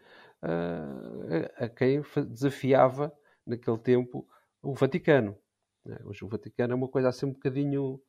[0.42, 3.12] a, quem desafiava
[3.46, 4.26] naquele tempo
[4.62, 5.36] o Vaticano.
[5.84, 5.98] Né?
[6.04, 8.00] Hoje o Vaticano é uma coisa assim um bocadinho.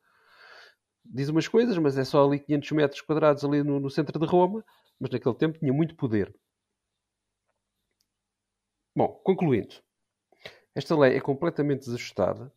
[1.04, 4.26] diz umas coisas, mas é só ali 500 metros quadrados ali no, no centro de
[4.26, 4.64] Roma,
[5.00, 6.34] mas naquele tempo tinha muito poder.
[8.96, 9.76] Bom, concluindo,
[10.74, 12.52] esta lei é completamente desajustada.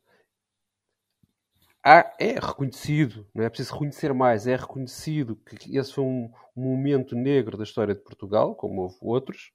[1.85, 7.16] Há, é reconhecido, não é preciso reconhecer mais, é reconhecido que esse foi um momento
[7.16, 9.53] negro da história de Portugal, como houve outros,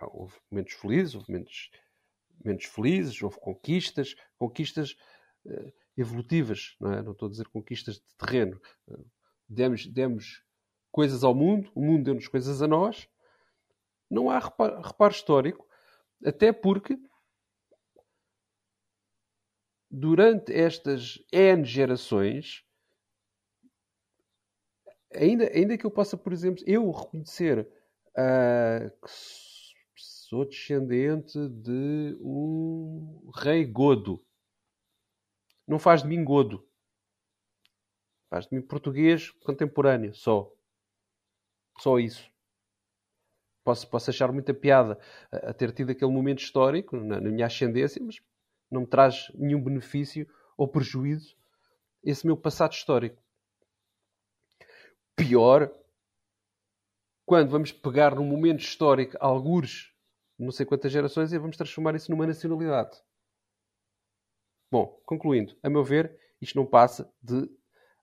[0.00, 1.70] houve momentos felizes, houve momentos
[2.44, 4.96] menos felizes, houve conquistas, conquistas
[5.46, 7.02] uh, evolutivas, não, é?
[7.02, 8.60] não estou a dizer conquistas de terreno.
[8.88, 9.04] Uh,
[9.48, 10.44] demos, demos
[10.90, 13.08] coisas ao mundo, o mundo deu-nos coisas a nós.
[14.10, 15.66] Não há reparo, reparo histórico,
[16.24, 16.98] até porque
[19.90, 22.64] durante estas N gerações
[25.14, 27.68] ainda, ainda que eu possa, por exemplo, eu reconhecer
[28.10, 29.10] uh, que
[29.96, 34.24] sou descendente de um rei godo,
[35.66, 36.66] não faz de mim godo.
[38.28, 40.52] Faz de mim português contemporâneo, só.
[41.78, 42.30] Só isso.
[43.64, 44.98] posso, posso achar muita piada
[45.30, 48.20] a, a ter tido aquele momento histórico na, na, minha ascendência, mas
[48.70, 51.36] não me traz nenhum benefício ou prejuízo
[52.02, 53.23] esse meu passado histórico.
[55.16, 55.72] Pior,
[57.24, 59.92] quando vamos pegar num momento histórico, algures,
[60.38, 63.00] não sei quantas gerações, e vamos transformar isso numa nacionalidade.
[64.70, 67.48] Bom, concluindo, a meu ver, isto não passa de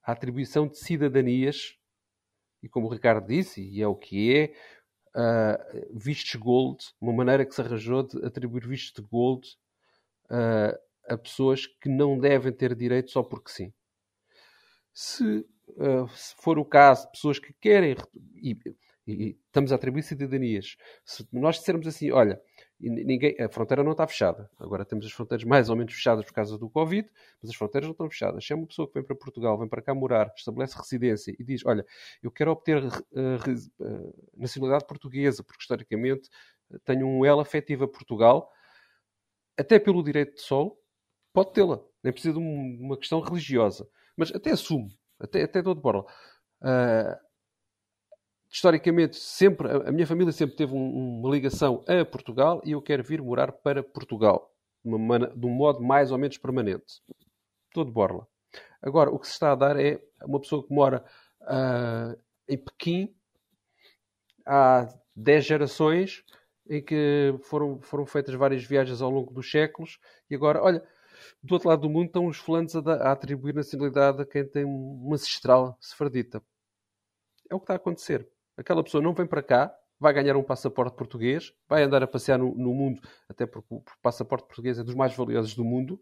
[0.01, 1.77] atribuição de cidadanias,
[2.63, 4.53] e como o Ricardo disse, e é o que é,
[5.15, 9.47] uh, vistos gold, uma maneira que se arranjou de atribuir vistos de gold
[10.25, 13.73] uh, a pessoas que não devem ter direito só porque sim.
[14.93, 15.45] Se,
[16.09, 17.95] se for o caso, pessoas que querem,
[18.35, 18.57] e,
[19.07, 22.41] e, estamos a atribuir cidadanias, se nós dissermos assim, olha,
[22.79, 24.49] ninguém, a fronteira não está fechada.
[24.59, 27.07] Agora temos as fronteiras mais ou menos fechadas por causa do Covid,
[27.41, 28.45] mas as fronteiras não estão fechadas.
[28.45, 31.43] Se é uma pessoa que vem para Portugal, vem para cá morar, estabelece residência e
[31.43, 31.85] diz: Olha,
[32.23, 32.89] eu quero obter uh,
[33.79, 36.29] uh, nacionalidade portuguesa, porque historicamente
[36.83, 38.49] tenho um elo afetivo a Portugal,
[39.57, 40.77] até pelo direito de solo,
[41.33, 41.79] pode tê-la.
[42.03, 43.87] Nem precisa de uma questão religiosa.
[44.17, 46.05] Mas até assume, até, até dou de borla.
[46.61, 47.15] Uh,
[48.49, 53.03] historicamente, sempre, a minha família sempre teve um, uma ligação a Portugal e eu quero
[53.03, 54.53] vir morar para Portugal,
[54.83, 57.01] uma, de um modo mais ou menos permanente.
[57.67, 58.27] Estou de borla.
[58.81, 61.05] Agora, o que se está a dar é uma pessoa que mora
[61.41, 62.19] uh,
[62.49, 63.15] em Pequim
[64.45, 66.23] há 10 gerações
[66.69, 69.99] em que foram, foram feitas várias viagens ao longo dos séculos
[70.29, 70.83] e agora, olha,
[71.43, 74.65] do outro lado do mundo estão os fulanos a, a atribuir nacionalidade a quem tem
[74.65, 76.43] uma ancestral sefardita.
[77.49, 78.29] É o que está a acontecer
[78.61, 82.37] aquela pessoa não vem para cá, vai ganhar um passaporte português, vai andar a passear
[82.37, 86.01] no, no mundo, até porque o passaporte português é dos mais valiosos do mundo,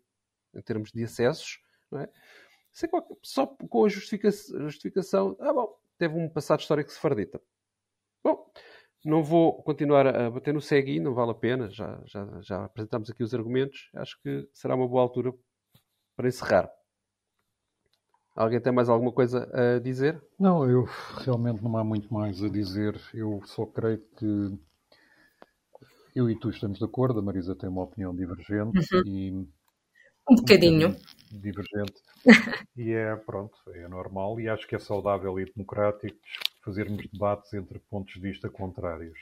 [0.54, 1.60] em termos de acessos,
[1.92, 2.10] não é?
[3.24, 7.42] Só com a justificação, ah, bom, teve um passado histórico sefardita.
[8.24, 8.52] Bom,
[9.04, 13.10] não vou continuar a bater no segui, não vale a pena, já, já, já apresentamos
[13.10, 15.34] aqui os argumentos, acho que será uma boa altura
[16.16, 16.70] para encerrar.
[18.36, 20.22] Alguém tem mais alguma coisa a dizer?
[20.40, 20.88] Não, eu
[21.18, 23.00] realmente não há muito mais a dizer.
[23.14, 24.58] Eu só creio que
[26.16, 27.20] eu e tu estamos de acordo.
[27.20, 29.02] A Marisa tem uma opinião divergente uhum.
[29.06, 29.32] e
[30.30, 30.96] um bocadinho
[31.32, 32.02] divergente
[32.78, 36.18] e é pronto, é normal e acho que é saudável e democrático
[36.64, 39.18] fazermos debates entre pontos de vista contrários.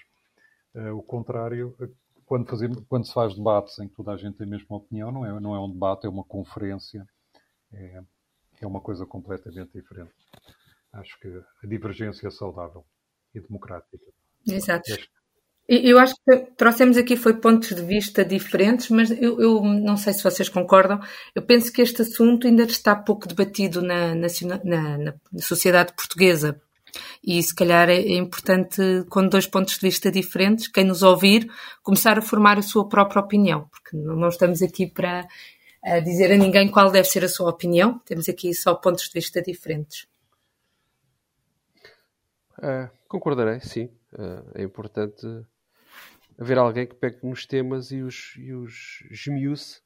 [0.74, 1.76] Uh, o contrário,
[2.26, 5.12] quando, fazemos, quando se faz debates em que toda a gente tem a mesma opinião,
[5.12, 7.08] não é, não é um debate, é uma conferência.
[7.74, 8.02] É,
[8.62, 10.12] é uma coisa completamente diferente.
[10.94, 11.28] Acho que
[11.64, 12.86] a divergência é saudável
[13.34, 13.98] e democrática.
[14.48, 14.92] Exato.
[15.68, 20.14] Eu acho que trouxemos aqui foi pontos de vista diferentes, mas eu, eu, não sei
[20.14, 21.00] se vocês concordam.
[21.36, 24.28] Eu penso que este assunto ainda está pouco debatido na, na,
[24.64, 26.62] na, na sociedade portuguesa.
[27.24, 31.50] E se calhar é, importante, com dois pontos de vista diferentes, quem nos ouvir,
[31.84, 35.28] começar a formar a sua própria opinião, porque não estamos aqui para
[36.04, 38.00] dizer a ninguém qual deve ser a sua opinião.
[38.00, 40.08] Temos aqui só pontos de vista diferentes.
[42.58, 43.86] Uh, concordarei, sim.
[44.14, 45.26] Uh, é importante
[46.38, 49.82] haver alguém que pegue nos temas e os, e os esmiuce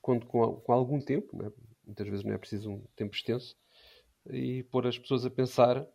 [0.00, 1.50] com, com, com, algum tempo, né?
[1.86, 3.56] muitas vezes não é preciso um tempo extenso,
[4.28, 5.86] e pôr as pessoas a pensar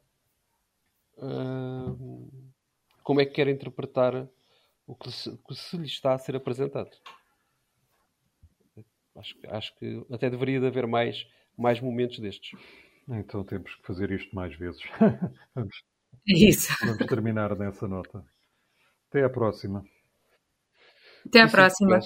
[1.17, 2.29] uh,
[3.03, 4.27] como é que querem interpretar
[4.87, 6.91] o que, se, que se lhes está a ser apresentado.
[9.15, 11.25] Acho, acho que até deveria de haver mais,
[11.57, 12.59] mais momentos destes.
[13.07, 14.81] Então temos que fazer isto mais vezes.
[15.55, 15.83] vamos,
[16.27, 16.73] Isso.
[16.81, 18.25] vamos terminar nessa nota.
[19.09, 19.85] Até à próxima.
[21.25, 21.99] Até à próxima.